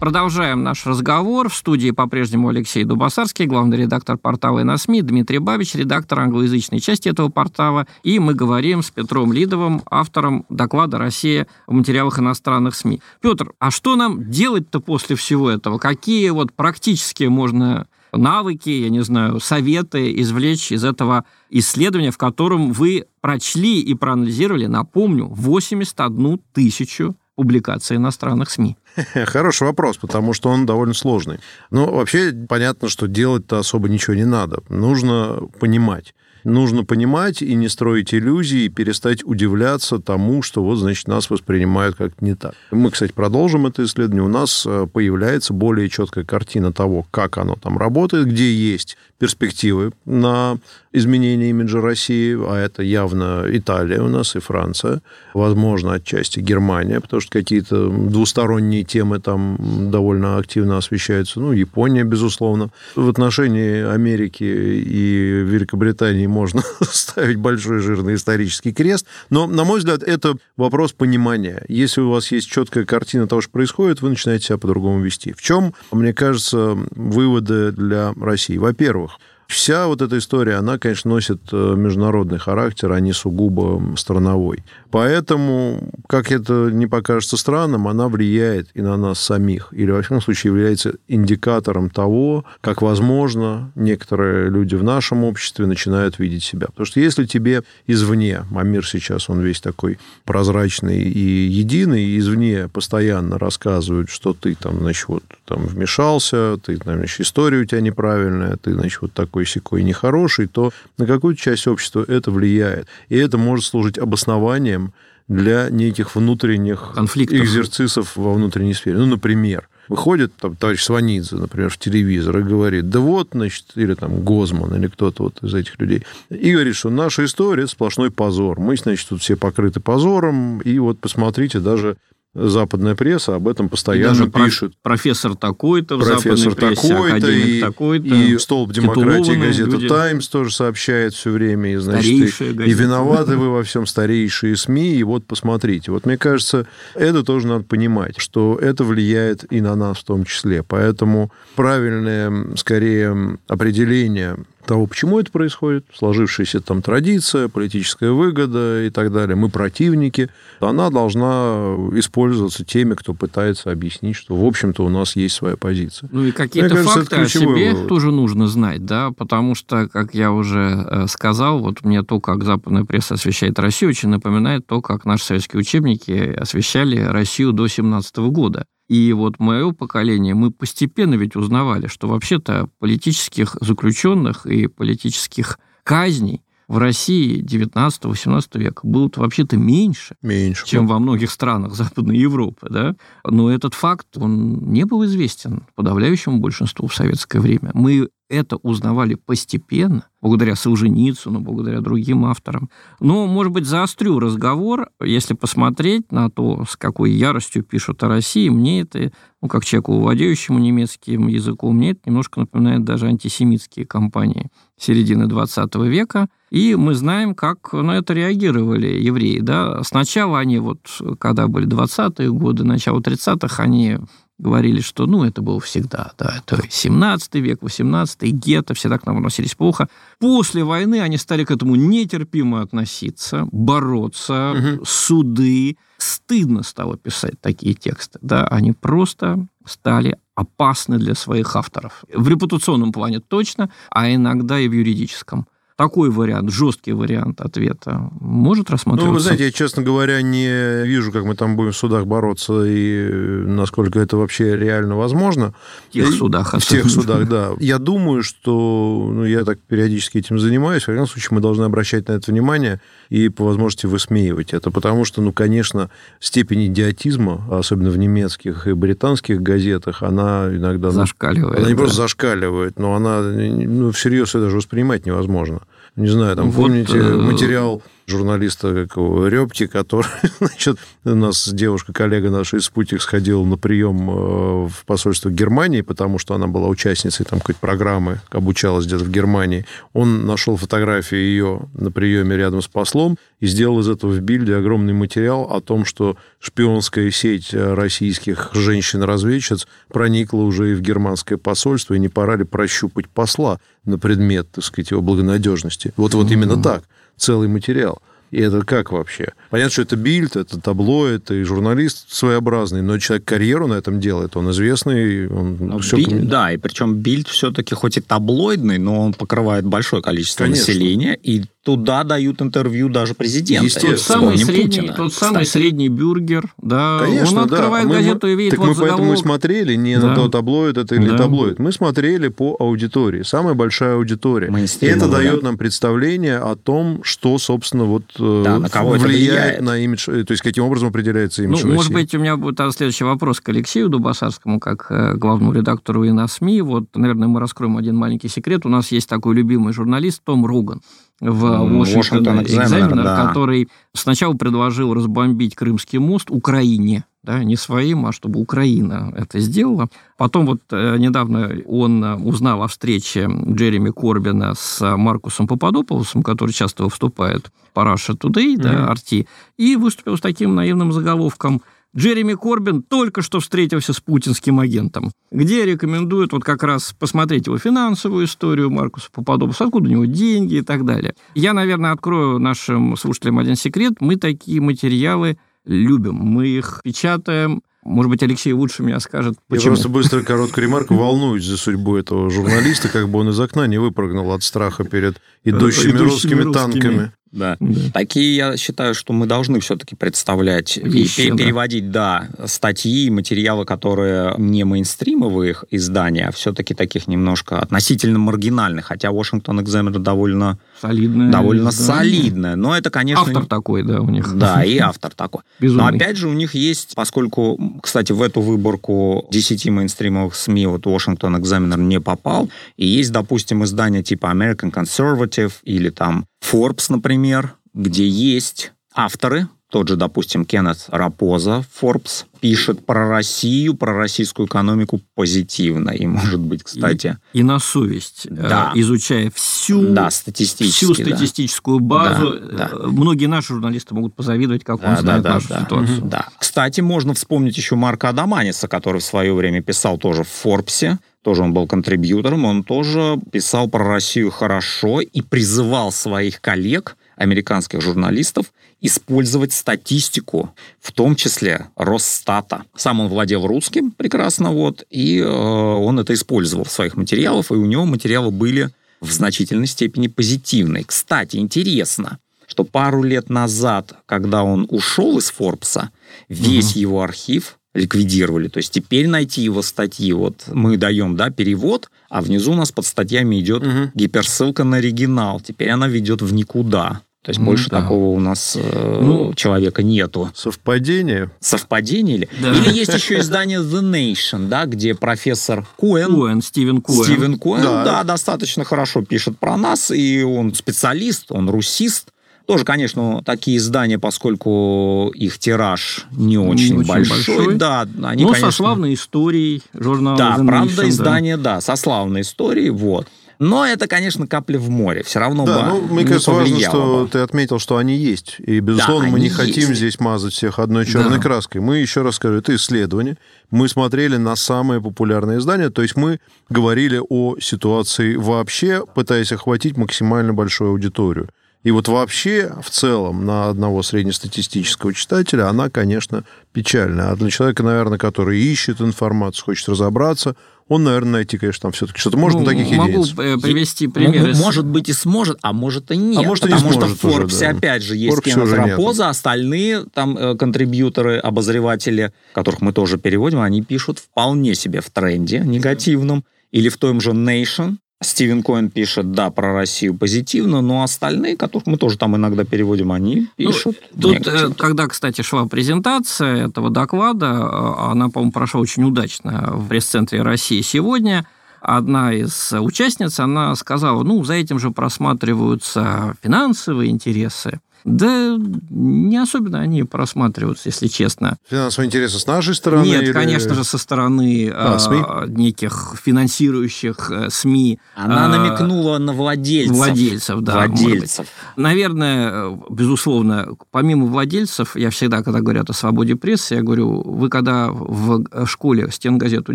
Продолжаем 0.00 0.62
наш 0.62 0.86
разговор. 0.86 1.50
В 1.50 1.54
студии 1.54 1.90
по-прежнему 1.90 2.48
Алексей 2.48 2.84
Дубасарский, 2.84 3.44
главный 3.44 3.76
редактор 3.76 4.16
портала 4.16 4.62
«На 4.62 4.78
СМИ», 4.78 5.02
Дмитрий 5.02 5.40
Бабич, 5.40 5.74
редактор 5.74 6.20
англоязычной 6.20 6.80
части 6.80 7.10
этого 7.10 7.28
портала. 7.28 7.86
И 8.02 8.18
мы 8.18 8.32
говорим 8.32 8.82
с 8.82 8.90
Петром 8.90 9.30
Лидовым, 9.30 9.82
автором 9.90 10.46
доклада 10.48 10.96
«Россия 10.96 11.46
в 11.66 11.74
материалах 11.74 12.18
иностранных 12.18 12.76
СМИ». 12.76 13.02
Петр, 13.20 13.52
а 13.58 13.70
что 13.70 13.94
нам 13.94 14.30
делать-то 14.30 14.80
после 14.80 15.16
всего 15.16 15.50
этого? 15.50 15.76
Какие 15.76 16.30
вот 16.30 16.54
практические 16.54 17.28
можно 17.28 17.86
навыки, 18.10 18.70
я 18.70 18.88
не 18.88 19.00
знаю, 19.00 19.38
советы 19.38 20.18
извлечь 20.18 20.72
из 20.72 20.82
этого 20.82 21.26
исследования, 21.50 22.10
в 22.10 22.16
котором 22.16 22.72
вы 22.72 23.04
прочли 23.20 23.80
и 23.82 23.92
проанализировали, 23.92 24.64
напомню, 24.64 25.26
81 25.26 26.40
тысячу 26.54 27.16
публикаций 27.40 27.96
иностранных 27.96 28.50
СМИ? 28.50 28.76
Хороший 29.26 29.66
вопрос, 29.66 29.96
потому 29.96 30.34
что 30.34 30.50
он 30.50 30.66
довольно 30.66 30.94
сложный. 30.94 31.38
Ну, 31.70 31.90
вообще, 31.90 32.32
понятно, 32.48 32.88
что 32.88 33.06
делать-то 33.06 33.58
особо 33.58 33.88
ничего 33.88 34.16
не 34.16 34.26
надо. 34.26 34.62
Нужно 34.68 35.40
понимать. 35.58 36.14
Нужно 36.44 36.84
понимать 36.84 37.42
и 37.42 37.54
не 37.54 37.68
строить 37.68 38.14
иллюзии, 38.14 38.64
и 38.64 38.68
перестать 38.68 39.24
удивляться 39.24 39.98
тому, 39.98 40.42
что 40.42 40.62
вот, 40.62 40.76
значит, 40.76 41.08
нас 41.08 41.30
воспринимают 41.30 41.96
как 41.96 42.22
не 42.22 42.34
так. 42.34 42.54
Мы, 42.70 42.90
кстати, 42.90 43.12
продолжим 43.12 43.66
это 43.66 43.84
исследование. 43.84 44.24
У 44.24 44.28
нас 44.28 44.64
э, 44.66 44.86
появляется 44.92 45.52
более 45.52 45.88
четкая 45.88 46.24
картина 46.24 46.72
того, 46.72 47.06
как 47.10 47.38
оно 47.38 47.56
там 47.56 47.78
работает, 47.78 48.26
где 48.26 48.52
есть 48.52 48.96
перспективы 49.20 49.92
на 50.06 50.58
изменение 50.92 51.50
имиджа 51.50 51.80
России, 51.80 52.34
а 52.34 52.56
это 52.56 52.82
явно 52.82 53.44
Италия 53.48 54.00
у 54.00 54.08
нас 54.08 54.34
и 54.34 54.40
Франция, 54.40 55.02
возможно, 55.34 55.92
отчасти 55.92 56.40
Германия, 56.40 57.00
потому 57.00 57.20
что 57.20 57.30
какие-то 57.30 57.88
двусторонние 57.88 58.82
темы 58.82 59.20
там 59.20 59.90
довольно 59.90 60.38
активно 60.38 60.78
освещаются, 60.78 61.38
ну, 61.38 61.52
Япония, 61.52 62.02
безусловно. 62.02 62.70
В 62.96 63.08
отношении 63.08 63.84
Америки 63.84 64.42
и 64.42 65.42
Великобритании 65.44 66.26
можно 66.26 66.62
ставить 66.80 67.36
большой 67.36 67.80
жирный 67.80 68.14
исторический 68.14 68.72
крест, 68.72 69.06
но, 69.28 69.46
на 69.46 69.64
мой 69.64 69.80
взгляд, 69.80 70.02
это 70.02 70.36
вопрос 70.56 70.92
понимания. 70.92 71.62
Если 71.68 72.00
у 72.00 72.10
вас 72.10 72.32
есть 72.32 72.50
четкая 72.50 72.84
картина 72.84 73.28
того, 73.28 73.42
что 73.42 73.50
происходит, 73.50 74.00
вы 74.00 74.08
начинаете 74.08 74.46
себя 74.46 74.58
по-другому 74.58 75.00
вести. 75.00 75.32
В 75.34 75.42
чем, 75.42 75.74
мне 75.92 76.14
кажется, 76.14 76.76
выводы 76.90 77.70
для 77.72 78.12
России? 78.14 78.56
Во-первых, 78.56 79.09
Вся 79.50 79.88
вот 79.88 80.00
эта 80.00 80.16
история, 80.16 80.54
она, 80.54 80.78
конечно, 80.78 81.10
носит 81.10 81.40
э, 81.50 81.74
международный 81.76 82.38
характер, 82.38 82.92
а 82.92 83.00
не 83.00 83.12
сугубо 83.12 83.82
страновой. 83.96 84.62
Поэтому, 84.92 85.90
как 86.08 86.30
это 86.30 86.70
не 86.72 86.86
покажется 86.86 87.36
странным, 87.36 87.88
она 87.88 88.08
влияет 88.08 88.68
и 88.74 88.80
на 88.80 88.96
нас 88.96 89.18
самих. 89.18 89.68
Или, 89.72 89.90
во 89.90 90.02
всяком 90.02 90.20
случае, 90.20 90.52
является 90.52 90.94
индикатором 91.08 91.90
того, 91.90 92.44
как, 92.60 92.80
возможно, 92.80 93.72
некоторые 93.74 94.50
люди 94.50 94.76
в 94.76 94.84
нашем 94.84 95.24
обществе 95.24 95.66
начинают 95.66 96.20
видеть 96.20 96.44
себя. 96.44 96.68
Потому 96.68 96.86
что 96.86 97.00
если 97.00 97.24
тебе 97.24 97.64
извне, 97.88 98.44
а 98.54 98.62
мир 98.62 98.86
сейчас, 98.86 99.28
он 99.28 99.40
весь 99.40 99.60
такой 99.60 99.98
прозрачный 100.26 101.02
и 101.02 101.48
единый, 101.48 102.16
извне 102.18 102.68
постоянно 102.68 103.36
рассказывают, 103.36 104.10
что 104.10 104.32
ты 104.32 104.54
там, 104.54 104.78
значит, 104.78 105.08
вот 105.08 105.24
там 105.44 105.66
вмешался, 105.66 106.56
ты, 106.64 106.76
значит, 106.76 107.20
история 107.20 107.58
у 107.58 107.64
тебя 107.64 107.80
неправильная, 107.80 108.56
ты, 108.56 108.74
значит, 108.74 109.02
вот 109.02 109.12
такой 109.12 109.39
секой 109.46 109.82
нехороший, 109.82 110.46
то 110.46 110.72
на 110.98 111.06
какую-то 111.06 111.40
часть 111.40 111.66
общества 111.66 112.04
это 112.06 112.30
влияет. 112.30 112.86
И 113.08 113.16
это 113.16 113.38
может 113.38 113.64
служить 113.64 113.98
обоснованием 113.98 114.92
для 115.28 115.70
неких 115.70 116.16
внутренних 116.16 116.92
Конфликтов. 116.94 117.38
экзерцисов 117.38 118.16
во 118.16 118.34
внутренней 118.34 118.74
сфере. 118.74 118.98
Ну, 118.98 119.06
например, 119.06 119.68
выходит 119.88 120.32
там 120.36 120.56
товарищ 120.56 120.82
Сванидзе, 120.82 121.36
например, 121.36 121.68
в 121.68 121.78
телевизор 121.78 122.38
и 122.38 122.42
говорит, 122.42 122.90
да 122.90 123.00
вот, 123.00 123.28
значит, 123.32 123.66
или 123.74 123.94
там 123.94 124.22
Гозман, 124.22 124.74
или 124.74 124.88
кто-то 124.88 125.24
вот 125.24 125.42
из 125.42 125.54
этих 125.54 125.78
людей, 125.78 126.04
и 126.30 126.52
говорит, 126.52 126.76
что 126.76 126.90
наша 126.90 127.24
история– 127.24 127.62
это 127.64 127.72
сплошной 127.72 128.10
позор. 128.10 128.58
Мы, 128.58 128.76
значит, 128.76 129.08
тут 129.08 129.20
все 129.20 129.36
покрыты 129.36 129.80
позором, 129.80 130.60
и 130.60 130.78
вот 130.78 130.98
посмотрите, 131.00 131.60
даже 131.60 131.96
западная 132.34 132.94
пресса 132.94 133.34
об 133.34 133.48
этом 133.48 133.66
И 133.66 133.68
постоянно 133.68 134.08
даже 134.10 134.26
про- 134.30 134.44
пишет. 134.44 134.72
профессор 134.82 135.34
такой-то 135.36 135.96
в 135.96 136.00
Профессор 136.06 136.38
западной 136.50 136.54
прессе, 136.76 136.88
такой-то, 136.88 137.30
и, 137.30 137.60
такой-то. 137.60 138.14
и 138.14 138.38
столб 138.38 138.72
демократии 138.72 139.32
газета 139.32 139.70
люди. 139.70 139.88
Таймс 139.88 140.28
тоже 140.28 140.54
сообщает 140.54 141.12
все 141.14 141.30
время. 141.30 141.72
И, 141.72 141.76
значит, 141.76 142.10
и, 142.10 142.16
Старейшая 142.18 142.50
и 142.50 142.52
газета. 142.52 142.82
виноваты 142.82 143.36
вы 143.36 143.48
во 143.52 143.62
всем 143.64 143.84
старейшие 143.86 144.56
СМИ. 144.56 144.94
И 144.94 145.02
вот 145.02 145.24
посмотрите. 145.26 145.90
Вот 145.90 146.06
мне 146.06 146.16
кажется, 146.16 146.66
это 146.94 147.24
тоже 147.24 147.48
надо 147.48 147.64
понимать, 147.64 148.14
что 148.18 148.56
это 148.60 148.84
влияет 148.84 149.44
и 149.52 149.60
на 149.60 149.74
нас 149.74 149.98
в 149.98 150.04
том 150.04 150.24
числе. 150.24 150.62
Поэтому 150.62 151.32
правильное, 151.56 152.32
скорее, 152.56 153.38
определение 153.48 154.36
того, 154.70 154.86
почему 154.86 155.18
это 155.18 155.32
происходит, 155.32 155.84
сложившаяся 155.92 156.60
там 156.60 156.80
традиция, 156.80 157.48
политическая 157.48 158.12
выгода 158.12 158.84
и 158.84 158.90
так 158.90 159.12
далее, 159.12 159.34
мы 159.34 159.48
противники, 159.48 160.28
она 160.60 160.90
должна 160.90 161.74
использоваться 161.94 162.64
теми, 162.64 162.94
кто 162.94 163.12
пытается 163.12 163.72
объяснить, 163.72 164.14
что, 164.14 164.36
в 164.36 164.44
общем-то, 164.44 164.84
у 164.84 164.88
нас 164.88 165.16
есть 165.16 165.34
своя 165.34 165.56
позиция. 165.56 166.08
Ну 166.12 166.24
и 166.24 166.30
какие-то 166.30 166.72
Мне 166.72 166.84
кажется, 166.84 167.00
факты 167.00 167.16
это 167.16 167.24
о 167.24 167.28
себе 167.28 167.72
вывод. 167.72 167.88
тоже 167.88 168.12
нужно 168.12 168.46
знать, 168.46 168.84
да, 168.86 169.10
потому 169.10 169.56
что, 169.56 169.88
как 169.88 170.14
я 170.14 170.30
уже 170.30 170.86
э, 170.88 171.06
сказал, 171.08 171.58
вот 171.58 171.82
мне 171.82 172.04
то, 172.04 172.20
как 172.20 172.44
западная 172.44 172.84
пресса 172.84 173.14
освещает 173.14 173.58
Россию, 173.58 173.90
очень 173.90 174.10
напоминает 174.10 174.68
то, 174.68 174.80
как 174.80 175.04
наши 175.04 175.24
советские 175.24 175.58
учебники 175.62 176.12
освещали 176.32 177.00
Россию 177.00 177.52
до 177.52 177.66
17 177.66 178.18
года. 178.18 178.66
И 178.90 179.12
вот 179.12 179.38
мое 179.38 179.70
поколение, 179.72 180.34
мы 180.34 180.50
постепенно 180.50 181.14
ведь 181.14 181.36
узнавали, 181.36 181.86
что 181.86 182.08
вообще-то 182.08 182.68
политических 182.80 183.56
заключенных 183.60 184.46
и 184.46 184.66
политических 184.66 185.60
казней 185.84 186.42
в 186.70 186.78
России 186.78 187.42
19-18 187.42 188.46
века 188.60 188.86
было 188.86 189.10
вообще-то 189.16 189.56
меньше, 189.56 190.14
Меньше. 190.22 190.64
чем 190.66 190.86
во 190.86 191.00
многих 191.00 191.32
странах 191.32 191.74
Западной 191.74 192.16
Европы, 192.16 192.68
да. 192.70 192.94
Но 193.24 193.50
этот 193.50 193.74
факт, 193.74 194.06
он 194.16 194.70
не 194.72 194.84
был 194.84 195.04
известен 195.04 195.66
подавляющему 195.74 196.38
большинству 196.38 196.86
в 196.86 196.94
советское 196.94 197.40
время. 197.40 197.72
Мы 197.74 198.08
это 198.28 198.56
узнавали 198.58 199.14
постепенно, 199.14 200.06
благодаря 200.22 200.54
Солженицыну, 200.54 201.40
благодаря 201.40 201.80
другим 201.80 202.24
авторам. 202.24 202.70
Но, 203.00 203.26
может 203.26 203.52
быть, 203.52 203.66
заострю 203.66 204.20
разговор, 204.20 204.90
если 205.02 205.34
посмотреть 205.34 206.12
на 206.12 206.30
то, 206.30 206.64
с 206.64 206.76
какой 206.76 207.10
яростью 207.10 207.64
пишут 207.64 208.04
о 208.04 208.08
России, 208.08 208.48
мне 208.48 208.82
это, 208.82 209.10
ну, 209.42 209.48
как 209.48 209.64
человеку, 209.64 209.98
владеющему 209.98 210.60
немецким 210.60 211.26
языком, 211.26 211.76
мне 211.76 211.90
это 211.90 212.02
немножко 212.06 212.38
напоминает 212.38 212.84
даже 212.84 213.06
антисемитские 213.08 213.84
кампании 213.84 214.48
середины 214.80 215.26
20 215.26 215.74
века. 215.76 216.28
И 216.50 216.74
мы 216.74 216.94
знаем, 216.94 217.34
как 217.34 217.72
на 217.72 217.92
это 217.92 218.14
реагировали 218.14 218.88
евреи. 218.88 219.38
Да? 219.40 219.84
Сначала 219.84 220.40
они, 220.40 220.58
вот, 220.58 220.80
когда 221.20 221.46
были 221.46 221.68
20-е 221.68 222.32
годы, 222.32 222.64
начало 222.64 223.00
30-х, 223.00 223.62
они 223.62 223.98
говорили, 224.38 224.80
что 224.80 225.06
ну, 225.06 225.22
это 225.24 225.42
было 225.42 225.60
всегда, 225.60 226.12
да, 226.18 226.38
это 226.38 226.62
17 226.68 227.34
век, 227.36 227.62
18 227.62 228.22
гетто, 228.32 228.72
все 228.74 228.88
так 228.88 229.02
к 229.02 229.06
нам 229.06 229.18
относились 229.18 229.54
плохо. 229.54 229.88
После 230.18 230.64
войны 230.64 231.00
они 231.00 231.18
стали 231.18 231.44
к 231.44 231.50
этому 231.50 231.76
нетерпимо 231.76 232.62
относиться, 232.62 233.46
бороться, 233.52 234.80
суды, 234.82 235.76
стыдно 235.98 236.62
стало 236.62 236.96
писать 236.96 237.38
такие 237.40 237.74
тексты. 237.74 238.18
Да, 238.22 238.46
они 238.46 238.72
просто 238.72 239.46
стали 239.66 240.18
опасны 240.40 240.98
для 240.98 241.14
своих 241.14 241.56
авторов. 241.56 242.04
В 242.12 242.28
репутационном 242.28 242.92
плане 242.92 243.20
точно, 243.20 243.70
а 243.90 244.12
иногда 244.12 244.58
и 244.58 244.68
в 244.68 244.72
юридическом 244.72 245.46
такой 245.80 246.10
вариант, 246.10 246.50
жесткий 246.50 246.92
вариант 246.92 247.40
ответа 247.40 248.10
может 248.20 248.70
рассматриваться? 248.70 249.06
Ну, 249.06 249.14
вы 249.14 249.20
знаете, 249.20 249.44
я, 249.44 249.50
честно 249.50 249.82
говоря, 249.82 250.20
не 250.20 250.84
вижу, 250.84 251.10
как 251.10 251.24
мы 251.24 251.34
там 251.34 251.56
будем 251.56 251.72
в 251.72 251.76
судах 251.76 252.04
бороться 252.04 252.64
и 252.66 253.08
насколько 253.46 253.98
это 253.98 254.18
вообще 254.18 254.58
реально 254.58 254.96
возможно. 254.96 255.54
В 255.88 255.92
тех 255.92 256.12
судах. 256.12 256.52
В 256.52 256.66
тех 256.66 256.90
судах, 256.90 257.26
да. 257.30 257.52
Я 257.58 257.78
думаю, 257.78 258.22
что 258.22 259.10
ну, 259.10 259.24
я 259.24 259.42
так 259.46 259.58
периодически 259.58 260.18
этим 260.18 260.38
занимаюсь. 260.38 260.86
В 260.86 260.90
любом 260.90 261.06
случае, 261.06 261.36
мы 261.36 261.40
должны 261.40 261.64
обращать 261.64 262.08
на 262.08 262.12
это 262.12 262.30
внимание 262.30 262.82
и 263.08 263.30
по 263.30 263.44
возможности 263.44 263.86
высмеивать 263.86 264.52
это. 264.52 264.70
Потому 264.70 265.06
что, 265.06 265.22
ну, 265.22 265.32
конечно, 265.32 265.88
степень 266.18 266.66
идиотизма, 266.66 267.42
особенно 267.50 267.88
в 267.88 267.96
немецких 267.96 268.66
и 268.66 268.74
британских 268.74 269.40
газетах, 269.40 270.02
она 270.02 270.50
иногда... 270.52 270.88
Ну, 270.88 270.92
зашкаливает. 270.92 271.58
Она 271.58 271.68
не 271.68 271.74
да. 271.74 271.78
просто 271.78 271.96
зашкаливает, 271.96 272.78
но 272.78 272.94
она 272.94 273.22
ну, 273.22 273.92
всерьез 273.92 274.28
это 274.30 274.40
даже 274.40 274.56
воспринимать 274.56 275.06
невозможно. 275.06 275.60
Не 275.96 276.08
знаю, 276.08 276.36
там, 276.36 276.50
вот, 276.50 276.62
помните 276.62 276.96
э, 276.98 277.16
материал 277.16 277.82
журналиста 278.10 278.74
какого 278.74 279.28
Репти, 279.28 279.66
который, 279.66 280.08
значит, 280.40 280.78
у 281.04 281.14
нас 281.14 281.48
девушка-коллега 281.48 282.30
наша 282.30 282.58
из 282.58 282.64
«Спутник» 282.64 283.00
сходила 283.00 283.44
на 283.44 283.56
прием 283.56 284.10
э, 284.10 284.68
в 284.68 284.84
посольство 284.84 285.30
Германии, 285.30 285.80
потому 285.80 286.18
что 286.18 286.34
она 286.34 286.46
была 286.46 286.68
участницей 286.68 287.24
там 287.24 287.38
какой-то 287.38 287.60
программы, 287.60 288.20
обучалась 288.30 288.86
где-то 288.86 289.04
в 289.04 289.10
Германии. 289.10 289.64
Он 289.92 290.26
нашел 290.26 290.56
фотографию 290.56 291.22
ее 291.22 291.60
на 291.74 291.90
приеме 291.90 292.36
рядом 292.36 292.60
с 292.60 292.68
послом 292.68 293.16
и 293.38 293.46
сделал 293.46 293.80
из 293.80 293.88
этого 293.88 294.10
в 294.10 294.20
Бильде 294.20 294.56
огромный 294.56 294.92
материал 294.92 295.44
о 295.44 295.60
том, 295.60 295.84
что 295.84 296.16
шпионская 296.40 297.10
сеть 297.10 297.54
российских 297.54 298.50
женщин-разведчиц 298.52 299.66
проникла 299.88 300.40
уже 300.40 300.72
и 300.72 300.74
в 300.74 300.82
германское 300.82 301.38
посольство, 301.38 301.94
и 301.94 301.98
не 301.98 302.08
пора 302.08 302.36
ли 302.36 302.44
прощупать 302.44 303.08
посла 303.08 303.58
на 303.84 303.98
предмет, 303.98 304.50
так 304.50 304.64
сказать, 304.64 304.90
его 304.90 305.00
благонадежности. 305.00 305.92
Вот, 305.96 306.14
вот 306.14 306.30
именно 306.30 306.62
так 306.62 306.84
целый 307.20 307.48
материал. 307.48 308.00
И 308.30 308.40
это 308.40 308.62
как 308.62 308.92
вообще? 308.92 309.32
Понятно, 309.50 309.72
что 309.72 309.82
это 309.82 309.96
бильд, 309.96 310.36
это 310.36 310.60
таблоид, 310.60 311.30
и 311.32 311.42
журналист 311.42 312.12
своеобразный, 312.12 312.80
но 312.80 312.96
человек 312.98 313.24
карьеру 313.24 313.66
на 313.66 313.74
этом 313.74 313.98
делает, 313.98 314.36
он 314.36 314.50
известный, 314.52 315.26
он 315.28 315.56
но 315.58 315.78
все... 315.80 315.96
Биль, 315.96 316.20
да, 316.22 316.52
и 316.52 316.56
причем 316.56 316.94
бильд 316.94 317.26
все-таки 317.26 317.74
хоть 317.74 317.96
и 317.96 318.00
таблоидный, 318.00 318.78
но 318.78 319.00
он 319.00 319.14
покрывает 319.14 319.64
большое 319.64 320.00
количество 320.00 320.44
Конечно. 320.44 320.64
населения, 320.64 321.18
и 321.20 321.44
туда 321.62 322.04
дают 322.04 322.40
интервью 322.40 322.88
даже 322.88 323.14
президент. 323.14 323.64
Естественно. 323.64 323.96
Тот 323.96 324.00
самый, 324.00 324.38
средний, 324.38 324.88
тот 324.88 325.12
самый 325.12 325.44
средний 325.44 325.88
бюргер, 325.88 326.52
да, 326.56 327.00
Конечно, 327.02 327.42
он 327.42 327.44
открывает 327.44 327.88
да. 327.88 327.94
газету 327.94 328.26
мы, 328.26 328.32
и 328.32 328.36
видит 328.36 328.50
Так 328.52 328.60
вот 328.60 328.68
мы 328.68 328.74
заголовок. 328.74 328.96
поэтому 328.98 329.14
и 329.14 329.16
смотрели 329.18 329.74
не 329.74 330.00
да. 330.00 330.08
на 330.08 330.14
то, 330.14 330.28
таблоид 330.28 330.78
это 330.78 330.94
или 330.94 331.10
да. 331.10 331.18
таблоид. 331.18 331.58
Мы 331.58 331.72
смотрели 331.72 332.28
по 332.28 332.56
аудитории. 332.58 333.22
Самая 333.22 333.54
большая 333.54 333.96
аудитория. 333.96 334.48
И 334.48 334.86
это 334.86 335.06
да. 335.06 335.18
дает 335.18 335.42
нам 335.42 335.58
представление 335.58 336.38
о 336.38 336.56
том, 336.56 337.00
что, 337.02 337.36
собственно, 337.38 337.84
вот 337.84 338.04
э, 338.18 338.42
да, 338.44 338.58
на 338.58 338.70
кого 338.70 338.92
влияет, 338.92 339.04
влияет 339.04 339.60
на 339.60 339.78
имидж, 339.78 340.08
э, 340.08 340.24
то 340.24 340.32
есть 340.32 340.42
каким 340.42 340.64
образом 340.64 340.88
определяется 340.88 341.42
имидж 341.42 341.58
Ну, 341.62 341.64
России. 341.64 341.76
может 341.76 341.92
быть, 341.92 342.14
у 342.14 342.18
меня 342.18 342.36
будет 342.38 342.60
следующий 342.74 343.04
вопрос 343.04 343.40
к 343.40 343.48
Алексею 343.50 343.90
Дубасарскому, 343.90 344.60
как 344.60 344.86
э, 344.90 345.14
главному 345.14 345.52
редактору 345.52 346.04
и 346.04 346.10
на 346.10 346.26
СМИ. 346.26 346.62
Вот, 346.62 346.84
наверное, 346.94 347.28
мы 347.28 347.38
раскроем 347.38 347.76
один 347.76 347.96
маленький 347.96 348.28
секрет. 348.28 348.64
У 348.64 348.70
нас 348.70 348.92
есть 348.92 349.08
такой 349.08 349.34
любимый 349.34 349.74
журналист 349.74 350.22
Том 350.24 350.46
Руган 350.46 350.80
в 351.20 351.44
Washington 351.44 352.44
Examiner, 352.44 353.02
да. 353.02 353.26
который 353.26 353.68
сначала 353.94 354.34
предложил 354.34 354.94
разбомбить 354.94 355.54
Крымский 355.54 355.98
мост 355.98 356.30
Украине, 356.30 357.04
да, 357.22 357.44
не 357.44 357.56
своим, 357.56 358.06
а 358.06 358.12
чтобы 358.12 358.40
Украина 358.40 359.12
это 359.14 359.38
сделала. 359.40 359.88
Потом 360.16 360.46
вот 360.46 360.60
э, 360.70 360.96
недавно 360.96 361.52
он 361.66 362.02
узнал 362.26 362.62
о 362.62 362.68
встрече 362.68 363.28
Джереми 363.48 363.90
Корбина 363.90 364.54
с 364.56 364.96
Маркусом 364.96 365.46
Пападополосом, 365.46 366.22
который 366.22 366.52
часто 366.52 366.84
выступает 366.84 367.52
по 367.74 367.80
Russia 367.80 368.16
Today, 368.18 368.56
mm-hmm. 368.56 368.62
да, 368.62 368.92
RT, 368.92 369.26
и 369.58 369.76
выступил 369.76 370.16
с 370.16 370.20
таким 370.20 370.54
наивным 370.54 370.92
заголовком– 370.92 371.60
Джереми 371.96 372.34
Корбин 372.34 372.82
только 372.82 373.20
что 373.22 373.40
встретился 373.40 373.92
с 373.92 374.00
путинским 374.00 374.60
агентом, 374.60 375.10
где 375.30 375.64
рекомендуют 375.64 376.32
вот 376.32 376.44
как 376.44 376.62
раз 376.62 376.94
посмотреть 376.98 377.46
его 377.46 377.58
финансовую 377.58 378.26
историю 378.26 378.70
Маркуса 378.70 379.08
Попадопуса, 379.12 379.64
откуда 379.64 379.88
у 379.88 379.92
него 379.92 380.04
деньги 380.04 380.56
и 380.56 380.62
так 380.62 380.84
далее. 380.84 381.14
Я, 381.34 381.52
наверное, 381.52 381.92
открою 381.92 382.38
нашим 382.38 382.96
слушателям 382.96 383.38
один 383.38 383.56
секрет. 383.56 383.94
Мы 384.00 384.16
такие 384.16 384.60
материалы 384.60 385.38
любим. 385.64 386.14
Мы 386.14 386.46
их 386.48 386.80
печатаем, 386.84 387.62
может 387.82 388.10
быть, 388.10 388.22
Алексей 388.22 388.52
лучше 388.52 388.82
меня 388.82 389.00
скажет, 389.00 389.38
почему. 389.48 389.64
Я 389.64 389.70
просто 389.70 389.88
быстро 389.88 390.22
короткую 390.22 390.64
ремарку. 390.64 390.94
Волнуюсь 390.94 391.44
за 391.44 391.56
судьбу 391.56 391.96
этого 391.96 392.30
журналиста, 392.30 392.88
как 392.88 393.08
бы 393.08 393.20
он 393.20 393.30
из 393.30 393.40
окна 393.40 393.66
не 393.66 393.78
выпрыгнул 393.78 394.30
от 394.32 394.42
страха 394.42 394.84
перед 394.84 395.20
идущими, 395.44 395.92
идущими 395.92 395.98
русскими, 395.98 396.40
русскими 396.42 396.52
танками. 396.52 397.12
Да. 397.32 397.56
да. 397.60 397.80
Такие, 397.92 398.36
я 398.36 398.56
считаю, 398.56 398.94
что 398.94 399.12
мы 399.12 399.26
должны 399.26 399.60
все-таки 399.60 399.94
представлять 399.94 400.76
Вещи, 400.76 401.22
и 401.22 401.36
переводить, 401.36 401.90
да. 401.90 402.28
да, 402.36 402.46
статьи, 402.48 403.08
материалы, 403.10 403.64
которые 403.64 404.34
не 404.38 404.64
мейнстримовые 404.64 405.56
издания, 405.70 406.28
а 406.28 406.32
все-таки 406.32 406.74
таких 406.74 407.06
немножко 407.06 407.58
относительно 407.58 408.18
маргинальных. 408.18 408.86
Хотя 408.86 409.08
Washington 409.08 409.62
Examiner 409.62 409.98
довольно 409.98 410.58
солидное, 410.80 411.30
довольно 411.30 411.70
солидное. 411.70 412.56
Но 412.56 412.76
это, 412.76 412.90
конечно... 412.90 413.24
Автор 413.26 413.46
такой, 413.46 413.82
да, 413.82 414.00
у 414.00 414.08
них. 414.08 414.34
Да, 414.36 414.64
и 414.64 414.78
автор 414.78 415.12
такой. 415.14 415.42
Безумный. 415.58 415.90
Но 415.90 415.96
опять 415.96 416.16
же 416.16 416.28
у 416.28 416.32
них 416.32 416.54
есть, 416.54 416.94
поскольку, 416.94 417.58
кстати, 417.82 418.12
в 418.12 418.22
эту 418.22 418.40
выборку 418.40 419.26
10 419.30 419.66
мейнстримовых 419.66 420.34
СМИ 420.34 420.66
вот 420.66 420.86
Washington 420.86 421.40
Examiner 421.40 421.80
не 421.80 422.00
попал, 422.00 422.50
и 422.76 422.86
есть, 422.86 423.12
допустим, 423.12 423.64
издания 423.64 424.02
типа 424.02 424.26
American 424.26 424.72
Conservative 424.72 425.52
или 425.64 425.90
там 425.90 426.26
Forbes, 426.42 426.86
например, 426.88 427.54
где 427.74 428.06
есть 428.08 428.72
авторы, 428.94 429.48
тот 429.70 429.88
же, 429.88 429.96
допустим, 429.96 430.44
Кеннет 430.44 430.86
Рапоза, 430.88 431.64
Forbes, 431.80 432.24
пишет 432.40 432.84
про 432.84 433.08
Россию, 433.08 433.74
про 433.74 433.94
российскую 433.94 434.46
экономику 434.46 435.00
позитивно. 435.14 435.90
И, 435.90 436.06
может 436.06 436.40
быть, 436.40 436.62
кстати... 436.62 437.18
И, 437.32 437.40
и 437.40 437.42
на 437.42 437.58
совесть, 437.58 438.26
э, 438.26 438.34
да. 438.34 438.72
изучая 438.74 439.30
всю, 439.30 439.92
да, 439.92 440.08
всю 440.08 440.94
статистическую 440.94 441.80
да. 441.80 441.86
базу. 441.86 442.40
Да, 442.40 442.56
да. 442.56 442.70
Э, 442.72 442.86
многие 442.86 443.26
наши 443.26 443.54
журналисты 443.54 443.94
могут 443.94 444.14
позавидовать, 444.14 444.64
как 444.64 444.82
он 444.82 444.94
да, 444.94 445.00
знает 445.00 445.22
да, 445.22 445.34
нашу 445.34 445.48
да, 445.48 445.60
ситуацию. 445.60 446.00
Да. 446.02 446.28
Кстати, 446.38 446.80
можно 446.80 447.14
вспомнить 447.14 447.56
еще 447.56 447.76
Марка 447.76 448.08
Адаманиса, 448.08 448.66
который 448.68 449.00
в 449.00 449.04
свое 449.04 449.32
время 449.32 449.62
писал 449.62 449.98
тоже 449.98 450.24
в 450.24 450.28
Форбсе, 450.28 450.98
тоже 451.22 451.42
он 451.42 451.52
был 451.52 451.66
контрибьютором, 451.66 452.44
он 452.44 452.64
тоже 452.64 453.18
писал 453.30 453.68
про 453.68 453.84
Россию 453.84 454.30
хорошо 454.30 455.00
и 455.00 455.20
призывал 455.20 455.92
своих 455.92 456.40
коллег, 456.40 456.96
американских 457.20 457.82
журналистов, 457.82 458.46
использовать 458.80 459.52
статистику, 459.52 460.54
в 460.80 460.90
том 460.92 461.14
числе 461.14 461.66
Росстата. 461.76 462.64
Сам 462.74 463.00
он 463.00 463.08
владел 463.08 463.46
русским 463.46 463.90
прекрасно, 463.90 464.52
вот, 464.52 464.84
и 464.88 465.18
э, 465.18 465.28
он 465.28 466.00
это 466.00 466.14
использовал 466.14 466.64
в 466.64 466.72
своих 466.72 466.96
материалах, 466.96 467.50
и 467.50 467.54
у 467.54 467.66
него 467.66 467.84
материалы 467.84 468.30
были 468.30 468.70
в 469.02 469.12
значительной 469.12 469.66
степени 469.66 470.08
позитивные. 470.08 470.84
Кстати, 470.84 471.36
интересно, 471.36 472.18
что 472.46 472.64
пару 472.64 473.02
лет 473.02 473.28
назад, 473.28 473.92
когда 474.06 474.42
он 474.42 474.66
ушел 474.70 475.18
из 475.18 475.30
Форбса, 475.30 475.90
весь 476.30 476.72
угу. 476.72 476.80
его 476.80 477.02
архив 477.02 477.58
ликвидировали. 477.74 478.48
То 478.48 478.58
есть 478.58 478.72
теперь 478.72 479.08
найти 479.08 479.42
его 479.42 479.60
статьи, 479.60 480.12
вот 480.14 480.44
мы 480.46 480.78
даем, 480.78 481.16
да, 481.16 481.30
перевод, 481.30 481.90
а 482.08 482.22
внизу 482.22 482.52
у 482.52 482.56
нас 482.56 482.72
под 482.72 482.86
статьями 482.86 483.40
идет 483.40 483.62
угу. 483.62 483.90
гиперссылка 483.94 484.64
на 484.64 484.78
оригинал. 484.78 485.40
Теперь 485.40 485.68
она 485.68 485.86
ведет 485.86 486.22
в 486.22 486.32
никуда. 486.32 487.02
То 487.22 487.30
есть 487.30 487.40
ну, 487.40 487.46
больше 487.46 487.68
да. 487.68 487.82
такого 487.82 488.16
у 488.16 488.18
нас 488.18 488.56
э, 488.58 488.98
ну, 489.02 489.34
человека 489.34 489.82
нету. 489.82 490.30
Совпадение? 490.34 491.30
Совпадение 491.38 492.16
или? 492.16 492.28
Да. 492.40 492.50
Или 492.50 492.70
есть 492.72 492.94
еще 492.94 493.18
издание 493.18 493.58
The 493.60 493.82
Nation, 493.82 494.48
да, 494.48 494.64
где 494.64 494.94
профессор 494.94 495.66
Куэн. 495.76 496.14
Куэн, 496.14 496.40
Стивен 496.40 496.80
Куэн. 496.80 497.04
Стивен 497.04 497.38
Куэн, 497.38 497.62
да. 497.62 497.84
да, 497.84 498.04
достаточно 498.04 498.64
хорошо 498.64 499.02
пишет 499.02 499.38
про 499.38 499.58
нас, 499.58 499.90
и 499.90 500.22
он 500.22 500.54
специалист, 500.54 501.30
он 501.30 501.50
русист. 501.50 502.08
Тоже, 502.46 502.64
конечно, 502.64 503.22
такие 503.22 503.58
издания, 503.58 503.98
поскольку 503.98 505.12
их 505.14 505.38
тираж 505.38 506.06
не 506.12 506.38
очень, 506.38 506.78
не 506.78 506.84
большой, 506.84 507.18
очень 507.18 507.36
большой. 507.36 507.54
Да, 507.56 507.82
они, 508.02 508.24
Но 508.24 508.32
конечно... 508.32 508.50
со 508.50 508.56
славной 508.56 508.94
историей 508.94 509.62
журнала 509.74 510.16
Да, 510.16 510.36
The 510.38 510.46
правда, 510.46 510.82
Nation, 510.82 510.88
издание, 510.88 511.36
да. 511.36 511.56
да, 511.56 511.60
со 511.60 511.76
славной 511.76 512.22
историей, 512.22 512.70
вот. 512.70 513.06
Но 513.40 513.64
это, 513.66 513.88
конечно, 513.88 514.26
капля 514.26 514.58
в 514.58 514.68
море. 514.68 515.02
Все 515.02 515.18
равно 515.18 515.46
да, 515.46 515.62
бы 515.62 515.80
ну, 515.80 515.94
мне 515.94 516.04
кажется, 516.04 516.30
важно, 516.30 516.60
что 516.60 517.02
бы. 517.04 517.08
ты 517.08 517.20
отметил, 517.20 517.58
что 517.58 517.78
они 517.78 517.96
есть. 517.96 518.36
И, 518.38 518.60
безусловно, 518.60 519.06
да, 519.06 519.12
мы 519.12 519.18
не 519.18 519.26
есть. 519.26 519.36
хотим 519.36 519.74
здесь 519.74 519.98
мазать 519.98 520.34
всех 520.34 520.58
одной 520.58 520.84
черной 520.84 521.16
да. 521.16 521.22
краской. 521.22 521.62
Мы, 521.62 521.78
еще 521.78 522.02
раз 522.02 522.16
скажу, 522.16 522.34
это 522.34 522.54
исследование. 522.54 523.16
Мы 523.50 523.70
смотрели 523.70 524.18
на 524.18 524.36
самые 524.36 524.82
популярные 524.82 525.38
издания, 525.38 525.70
то 525.70 525.80
есть 525.80 525.96
мы 525.96 526.20
говорили 526.50 527.00
о 527.08 527.38
ситуации 527.40 528.14
вообще, 528.14 528.84
пытаясь 528.94 529.32
охватить 529.32 529.74
максимально 529.78 530.34
большую 530.34 530.72
аудиторию. 530.72 531.30
И 531.62 531.70
вот 531.72 531.88
вообще, 531.88 532.54
в 532.62 532.70
целом, 532.70 533.26
на 533.26 533.48
одного 533.50 533.82
среднестатистического 533.82 534.94
читателя 534.94 535.48
она, 535.48 535.68
конечно, 535.68 536.24
печальная. 536.52 537.10
А 537.10 537.16
для 537.16 537.28
человека, 537.30 537.62
наверное, 537.62 537.98
который 537.98 538.40
ищет 538.40 538.80
информацию, 538.80 539.44
хочет 539.44 539.68
разобраться, 539.68 540.36
он, 540.68 540.84
наверное, 540.84 541.12
найти, 541.12 541.36
конечно, 541.36 541.62
там 541.62 541.72
все-таки 541.72 541.98
что-то 541.98 542.16
может 542.16 542.38
Ну, 542.40 542.46
на 542.46 542.52
таких 542.52 542.70
могу 542.76 543.04
единиц. 543.04 543.12
э, 543.18 543.36
привести 543.42 543.88
пример. 543.88 544.30
из- 544.30 544.40
Может 544.40 544.64
быть 544.64 544.88
и 544.88 544.92
сможет, 544.94 545.38
а 545.42 545.52
может 545.52 545.90
и 545.90 545.96
нет. 545.96 546.18
А 546.18 546.22
может 546.22 546.44
и 546.44 546.48
не 546.48 546.54
потому 546.54 546.72
сможет 546.72 546.96
что 546.96 547.08
в 547.08 547.10
уже, 547.12 547.22
Forbes, 547.24 547.40
да. 547.40 547.50
опять 547.50 547.82
же, 547.82 547.96
есть 547.96 548.16
Forbes 548.16 548.22
Кеннет 548.22 548.46
нет. 548.66 548.78
Рапоза, 548.78 549.08
остальные 549.08 549.84
там 549.92 550.16
э, 550.16 550.36
контрибьюторы, 550.36 551.18
обозреватели, 551.18 552.12
которых 552.34 552.60
мы 552.62 552.72
тоже 552.72 552.98
переводим, 552.98 553.40
они 553.40 553.62
пишут 553.62 553.98
вполне 553.98 554.54
себе 554.54 554.80
в 554.80 554.88
тренде 554.90 555.40
негативном. 555.40 556.24
Или 556.52 556.68
в 556.68 556.78
том 556.78 557.00
же 557.00 557.10
Nation. 557.10 557.76
Стивен 558.02 558.42
Коэн 558.42 558.70
пишет, 558.70 559.12
да, 559.12 559.30
про 559.30 559.52
Россию 559.52 559.94
позитивно, 559.94 560.62
но 560.62 560.82
остальные, 560.82 561.36
которых 561.36 561.66
мы 561.66 561.76
тоже 561.76 561.98
там 561.98 562.16
иногда 562.16 562.44
переводим, 562.44 562.92
они 562.92 563.28
Ну, 563.36 563.52
пишут 563.52 563.76
Тут, 564.00 564.12
негативно. 564.20 564.52
э, 564.52 564.54
когда, 564.56 564.86
кстати, 564.86 565.20
шла 565.20 565.44
презентация 565.46 566.46
этого 566.48 566.70
доклада, 566.70 567.26
э, 567.26 567.90
она, 567.90 568.08
по-моему, 568.08 568.32
прошла 568.32 568.60
очень 568.60 568.84
удачно 568.84 569.50
в 569.54 569.68
пресс-центре 569.68 570.22
России 570.22 570.62
сегодня. 570.62 571.26
Одна 571.60 572.14
из 572.14 572.54
участниц, 572.54 573.20
она 573.20 573.54
сказала, 573.54 574.02
ну, 574.02 574.24
за 574.24 574.32
этим 574.32 574.58
же 574.58 574.70
просматриваются 574.70 576.14
финансовые 576.22 576.90
интересы. 576.90 577.60
Да 577.84 578.36
не 578.70 579.16
особенно 579.16 579.60
они 579.60 579.84
просматриваются, 579.84 580.68
если 580.68 580.86
честно. 580.88 581.36
Финансовые 581.48 581.86
интересы 581.88 582.18
с 582.18 582.26
нашей 582.26 582.54
стороны? 582.54 582.84
Нет, 582.86 583.02
или- 583.02 583.12
конечно 583.12 583.54
же, 583.54 583.64
со 583.64 583.78
стороны 583.78 584.50
А, 584.54 584.76
э, 584.76 584.78
СМИ? 584.78 585.02
неких 585.36 585.94
финансирующих 586.02 587.10
э, 587.10 587.30
СМИ. 587.30 587.78
Она 587.94 588.26
э, 588.26 588.28
намекнула 588.28 588.98
на 588.98 589.12
владельцев. 589.12 589.76
Владельцев, 589.76 590.40
да. 590.40 590.66
Владельцев. 590.66 591.26
Наверное, 591.56 592.58
безусловно, 592.68 593.48
помимо 593.70 594.06
владельцев, 594.06 594.76
я 594.76 594.90
всегда, 594.90 595.22
когда 595.22 595.40
говорят 595.40 595.70
о 595.70 595.72
свободе 595.72 596.16
прессы, 596.16 596.54
я 596.54 596.62
говорю, 596.62 597.02
вы 597.02 597.28
когда 597.28 597.70
в 597.70 598.46
школе 598.46 598.90
стенгазету 598.90 599.54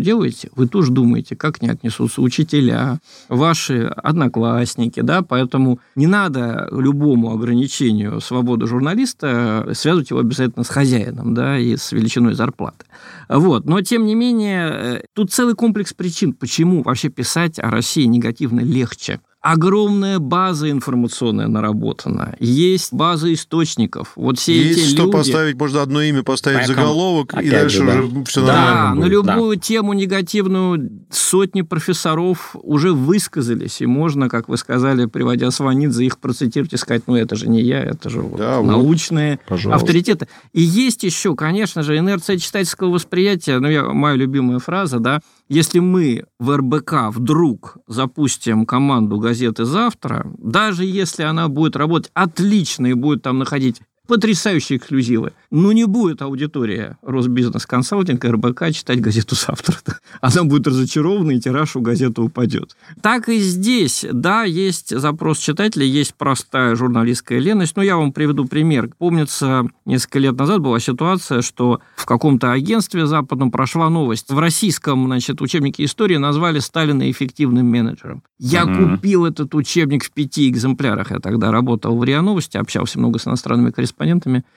делаете, 0.00 0.50
вы 0.56 0.66
тоже 0.68 0.92
думаете, 0.92 1.36
как 1.36 1.56
к 1.58 1.62
ней 1.62 1.70
отнесутся 1.70 2.22
учителя, 2.22 2.98
ваши 3.28 3.84
одноклассники, 3.86 5.00
да, 5.00 5.22
поэтому 5.22 5.78
не 5.94 6.06
надо 6.06 6.68
любому 6.70 7.32
ограничению 7.32 8.15
свободы 8.20 8.66
журналиста 8.66 9.68
связывать 9.74 10.10
его 10.10 10.20
обязательно 10.20 10.64
с 10.64 10.68
хозяином, 10.68 11.34
да, 11.34 11.58
и 11.58 11.76
с 11.76 11.92
величиной 11.92 12.34
зарплаты. 12.34 12.86
Вот. 13.28 13.66
Но, 13.66 13.80
тем 13.80 14.06
не 14.06 14.14
менее, 14.14 14.68
э, 14.68 15.02
тут 15.14 15.32
целый 15.32 15.54
комплекс 15.54 15.92
причин, 15.92 16.32
почему 16.32 16.82
вообще 16.82 17.08
писать 17.08 17.58
о 17.58 17.70
России 17.70 18.04
негативно 18.04 18.60
легче. 18.60 19.20
Огромная 19.52 20.18
база 20.18 20.68
информационная 20.70 21.46
наработана. 21.46 22.34
Есть 22.40 22.92
база 22.92 23.32
источников. 23.32 24.10
Вот 24.16 24.40
все 24.40 24.60
Есть 24.60 24.78
эти 24.80 24.88
что 24.88 25.02
люди... 25.04 25.12
поставить, 25.12 25.56
можно 25.56 25.82
одно 25.82 26.02
имя 26.02 26.24
поставить 26.24 26.58
Поэтому, 26.58 26.78
заголовок, 26.78 27.34
и 27.40 27.48
дальше 27.48 27.78
же, 27.78 27.86
да. 27.86 28.00
уже 28.00 28.24
все 28.24 28.40
Да, 28.44 28.46
нормально 28.46 28.94
Да, 28.94 29.06
на 29.06 29.10
любую 29.10 29.56
тему 29.56 29.92
негативную 29.92 30.90
сотни 31.10 31.62
профессоров 31.62 32.56
уже 32.60 32.92
высказались, 32.92 33.80
и 33.80 33.86
можно, 33.86 34.28
как 34.28 34.48
вы 34.48 34.56
сказали, 34.56 35.06
приводя 35.06 35.52
Сванидзе, 35.52 36.04
их 36.06 36.18
процитировать 36.18 36.72
и 36.72 36.76
сказать, 36.76 37.04
ну 37.06 37.14
это 37.14 37.36
же 37.36 37.48
не 37.48 37.62
я, 37.62 37.84
это 37.84 38.10
же 38.10 38.22
вот 38.22 38.38
Да, 38.38 38.58
вот, 38.58 38.66
научные 38.66 39.38
пожалуйста. 39.46 39.80
авторитеты. 39.80 40.26
И 40.54 40.60
есть 40.60 41.04
еще, 41.04 41.36
конечно 41.36 41.84
же, 41.84 41.96
инерция 41.96 42.38
читательского 42.38 42.90
восприятия, 42.90 43.60
ну, 43.60 43.68
я, 43.68 43.84
моя 43.84 44.16
любимая 44.16 44.58
фраза, 44.58 44.98
да, 44.98 45.20
если 45.48 45.78
мы 45.78 46.24
в 46.38 46.56
РБК 46.56 47.10
вдруг 47.10 47.78
запустим 47.86 48.66
команду 48.66 49.18
газеты 49.18 49.64
«Завтра», 49.64 50.26
даже 50.38 50.84
если 50.84 51.22
она 51.22 51.48
будет 51.48 51.76
работать 51.76 52.10
отлично 52.14 52.86
и 52.86 52.94
будет 52.94 53.22
там 53.22 53.38
находить 53.38 53.80
потрясающие 54.06 54.78
эксклюзивы. 54.78 55.32
Но 55.50 55.72
не 55.72 55.84
будет 55.86 56.22
аудитория 56.22 56.98
Росбизнес 57.02 57.66
Консалтинг 57.66 58.24
РБК 58.24 58.72
читать 58.72 59.00
газету 59.00 59.34
«Завтра». 59.34 59.76
Она 60.20 60.44
будет 60.44 60.66
разочарована, 60.66 61.32
и 61.32 61.40
тираж 61.40 61.76
у 61.76 61.80
газеты 61.80 62.20
упадет. 62.22 62.76
Так 63.02 63.28
и 63.28 63.38
здесь, 63.38 64.04
да, 64.12 64.44
есть 64.44 64.96
запрос 64.98 65.38
читателя, 65.38 65.84
есть 65.84 66.14
простая 66.14 66.74
журналистская 66.76 67.38
леность. 67.38 67.76
Но 67.76 67.82
я 67.82 67.96
вам 67.96 68.12
приведу 68.12 68.46
пример. 68.46 68.90
Помнится, 68.98 69.66
несколько 69.84 70.18
лет 70.18 70.38
назад 70.38 70.60
была 70.60 70.78
ситуация, 70.80 71.42
что 71.42 71.80
в 71.96 72.06
каком-то 72.06 72.52
агентстве 72.52 73.06
западном 73.06 73.50
прошла 73.50 73.90
новость. 73.90 74.30
В 74.30 74.38
российском 74.38 75.06
значит, 75.06 75.40
учебнике 75.40 75.84
истории 75.84 76.16
назвали 76.16 76.58
Сталина 76.60 77.10
эффективным 77.10 77.66
менеджером. 77.66 78.22
Я 78.38 78.66
Мгм. 78.66 78.96
купил 78.96 79.24
этот 79.24 79.54
учебник 79.54 80.04
в 80.04 80.10
пяти 80.10 80.48
экземплярах. 80.48 81.10
Я 81.10 81.20
тогда 81.20 81.50
работал 81.50 81.96
в 81.96 82.04
РИА 82.04 82.22
Новости, 82.22 82.56
общался 82.56 82.98
много 82.98 83.18
с 83.18 83.26
иностранными 83.26 83.70
корреспондентами. 83.70 83.95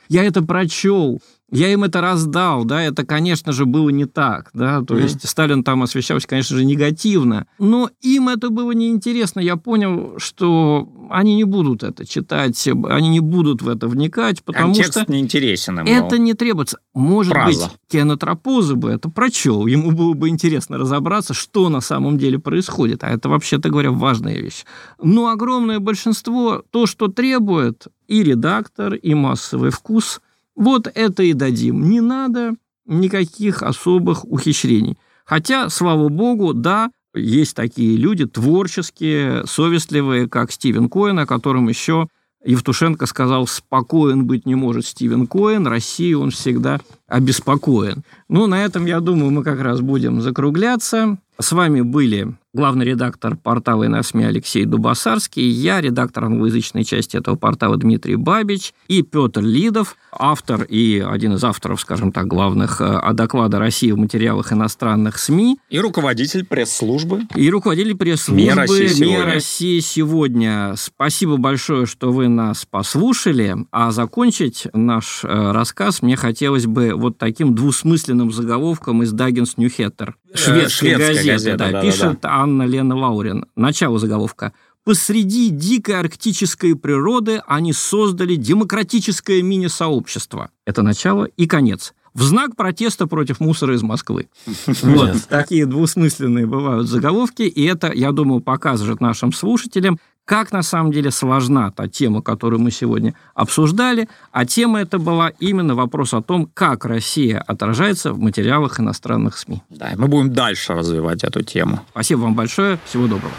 Я 0.10 0.24
это 0.24 0.42
прочел. 0.42 1.22
Я 1.52 1.74
им 1.74 1.84
это 1.84 2.00
раздал, 2.00 2.64
да, 2.64 2.84
это, 2.84 3.04
конечно 3.04 3.54
же, 3.54 3.66
было 3.66 3.90
не 3.90 4.06
так, 4.06 4.52
да, 4.54 4.84
то 4.84 4.94
Мгм. 4.94 5.02
есть 5.04 5.28
Сталин 5.28 5.64
там 5.64 5.82
освещался, 5.82 6.28
конечно 6.28 6.56
же, 6.56 6.64
негативно, 6.64 7.48
но 7.58 7.90
им 8.02 8.30
это 8.30 8.52
было 8.52 8.72
неинтересно, 8.72 9.40
я 9.40 9.56
понял, 9.56 10.14
что 10.20 10.88
они 11.10 11.36
не 11.36 11.46
будут 11.46 11.82
это 11.82 12.06
читать, 12.06 12.68
они 12.68 13.10
не 13.10 13.20
будут 13.20 13.64
в 13.64 13.68
это 13.68 13.88
вникать, 13.88 14.44
потому 14.44 14.76
Контекст 14.76 15.02
что 15.02 15.12
неинтересен 15.12 15.80
им. 15.80 15.88
это 15.88 16.20
не 16.20 16.36
требуется. 16.36 16.78
Может 16.94 17.34
Фраза. 17.34 17.64
быть, 17.66 17.78
Кеннет 17.90 18.24
Рапоза 18.24 18.76
бы 18.76 18.92
это 18.92 19.10
прочел. 19.10 19.66
Ему 19.66 19.90
было 19.90 20.14
бы 20.14 20.30
интересно 20.30 20.78
разобраться, 20.78 21.34
что 21.34 21.70
на 21.70 21.82
самом 21.82 22.20
деле 22.20 22.38
происходит. 22.38 23.04
А 23.04 23.10
это, 23.10 23.28
вообще-то 23.28 23.70
говоря, 23.70 23.90
важная 23.92 24.36
вещь. 24.40 24.66
Но 25.02 25.30
огромное 25.30 25.80
большинство, 25.80 26.62
то, 26.70 26.86
что 26.86 27.08
требует 27.08 27.88
и 28.10 28.24
редактор, 28.24 28.96
и 28.96 29.14
массовый 29.14 29.70
вкус, 29.70 30.20
вот 30.56 30.92
это 30.94 31.24
и 31.24 31.34
дадим. 31.34 31.90
Не 31.90 32.02
надо 32.02 32.56
никаких 32.86 33.62
особых 33.62 34.26
ухищрений. 34.26 34.98
Хотя, 35.26 35.70
слава 35.70 36.10
богу, 36.10 36.54
да, 36.54 36.90
есть 37.14 37.56
такие 37.56 37.98
люди 37.98 38.26
творческие, 38.26 39.46
совестливые, 39.46 40.28
как 40.28 40.52
Стивен 40.52 40.90
Коэн, 40.90 41.20
о 41.20 41.28
котором 41.28 41.70
еще 41.70 42.08
Евтушенко 42.44 43.06
сказал, 43.06 43.46
спокоен 43.46 44.26
быть 44.26 44.46
не 44.46 44.56
может 44.56 44.86
Стивен 44.86 45.28
Коэн, 45.28 45.68
России 45.68 46.14
он 46.14 46.32
всегда 46.32 46.80
обеспокоен. 47.08 48.04
Ну, 48.28 48.48
на 48.48 48.64
этом, 48.64 48.86
я 48.86 49.02
думаю, 49.02 49.30
мы 49.32 49.44
как 49.44 49.62
раз 49.62 49.82
будем 49.82 50.22
закругляться. 50.22 51.18
С 51.42 51.54
вами 51.54 51.80
были 51.80 52.36
главный 52.54 52.86
редактор 52.86 53.38
портала 53.38 53.86
«Иносми» 53.86 54.26
Алексей 54.26 54.66
Дубасарский, 54.66 55.48
я, 55.48 55.80
редактор 55.80 56.26
англоязычной 56.26 56.84
части 56.84 57.16
этого 57.16 57.36
портала 57.36 57.78
Дмитрий 57.78 58.16
Бабич 58.16 58.74
и 58.88 59.04
Петр 59.04 59.42
Лидов, 59.42 59.96
автор 60.12 60.64
и 60.64 61.00
один 61.00 61.34
из 61.34 61.44
авторов, 61.44 61.80
скажем 61.80 62.12
так, 62.12 62.28
главных 62.28 62.82
э, 62.82 63.00
доклада 63.14 63.60
России 63.60 63.92
в 63.92 63.98
материалах 63.98 64.52
иностранных 64.52 65.20
СМИ 65.20 65.60
И 65.70 65.80
руководитель 65.80 66.46
пресс-службы. 66.46 67.22
и 67.36 67.50
руководитель 67.50 67.96
пресс-службы 67.96 68.44
«МИА 68.44 68.56
Россия 68.56 68.88
«МИА 68.88 68.90
сегодня». 68.90 69.26
Россия 69.26 69.82
сегодня». 69.82 70.74
Спасибо 70.76 71.38
большое, 71.38 71.86
что 71.86 72.12
вы 72.12 72.28
нас 72.28 72.66
послушали. 72.66 73.56
А 73.72 73.92
закончить 73.92 74.68
наш 74.74 75.24
э, 75.24 75.52
рассказ 75.52 76.02
мне 76.02 76.16
хотелось 76.16 76.66
бы 76.66 76.94
вот 76.96 77.18
таким 77.18 77.54
двусмысленным 77.54 78.32
заголовком 78.32 79.04
из 79.04 79.12
Даггинс 79.12 79.58
Ньюхеттер. 79.58 80.18
Шведская, 80.34 80.70
шведская 80.70 80.98
газета, 80.98 81.32
газета, 81.32 81.58
да, 81.58 81.66
да-да-да. 81.66 81.82
пишет 81.82 82.20
Анна 82.24 82.64
Лена 82.64 82.96
Лаурин. 82.96 83.46
Начало 83.56 84.00
заголовка. 84.00 84.54
Посреди 84.84 85.50
дикой 85.50 86.00
арктической 86.00 86.76
природы 86.76 87.42
они 87.48 87.74
создали 87.74 88.36
демократическое 88.36 89.42
мини-сообщество. 89.42 90.52
Это 90.66 90.82
начало 90.82 91.26
и 91.26 91.48
конец. 91.48 91.94
В 92.14 92.24
знак 92.24 92.56
протеста 92.56 93.08
против 93.08 93.40
мусора 93.40 93.76
из 93.76 93.84
Москвы. 93.84 94.30
Вот 94.82 95.24
такие 95.30 95.66
двусмысленные 95.66 96.46
бывают 96.46 96.88
заголовки, 96.88 97.44
и 97.44 97.64
это, 97.66 97.92
я 97.94 98.12
думаю, 98.12 98.42
покажет 98.42 99.00
нашим 99.00 99.32
слушателям, 99.32 100.00
как 100.30 100.52
на 100.52 100.62
самом 100.62 100.92
деле 100.92 101.10
сложна 101.10 101.72
та 101.72 101.88
тема, 101.88 102.22
которую 102.22 102.62
мы 102.62 102.70
сегодня 102.70 103.16
обсуждали, 103.34 104.08
а 104.32 104.46
тема 104.46 104.80
это 104.80 105.00
была 105.00 105.30
именно 105.40 105.74
вопрос 105.74 106.14
о 106.14 106.22
том, 106.22 106.48
как 106.54 106.86
Россия 106.86 107.44
отражается 107.48 108.14
в 108.14 108.20
материалах 108.20 108.80
иностранных 108.80 109.40
СМИ. 109.40 109.64
Да, 109.72 109.92
и 109.92 109.96
мы 109.96 110.08
будем 110.08 110.32
дальше 110.32 110.76
развивать 110.76 111.24
эту 111.24 111.42
тему. 111.42 111.80
Спасибо 111.90 112.20
вам 112.20 112.36
большое, 112.36 112.78
всего 112.86 113.08
доброго. 113.08 113.34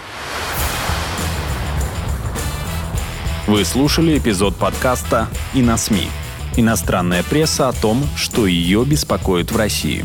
Вы 3.47 3.65
слушали 3.65 4.19
эпизод 4.19 4.57
подкаста 4.57 5.29
«И 5.55 5.63
на 5.63 5.77
СМИ». 5.77 6.09
Иностранная 6.57 7.23
пресса 7.23 7.69
о 7.69 7.73
том, 7.73 8.03
что 8.17 8.49
ее 8.49 8.85
беспокоит 8.85 9.53
в 9.53 9.57
России. 9.57 10.05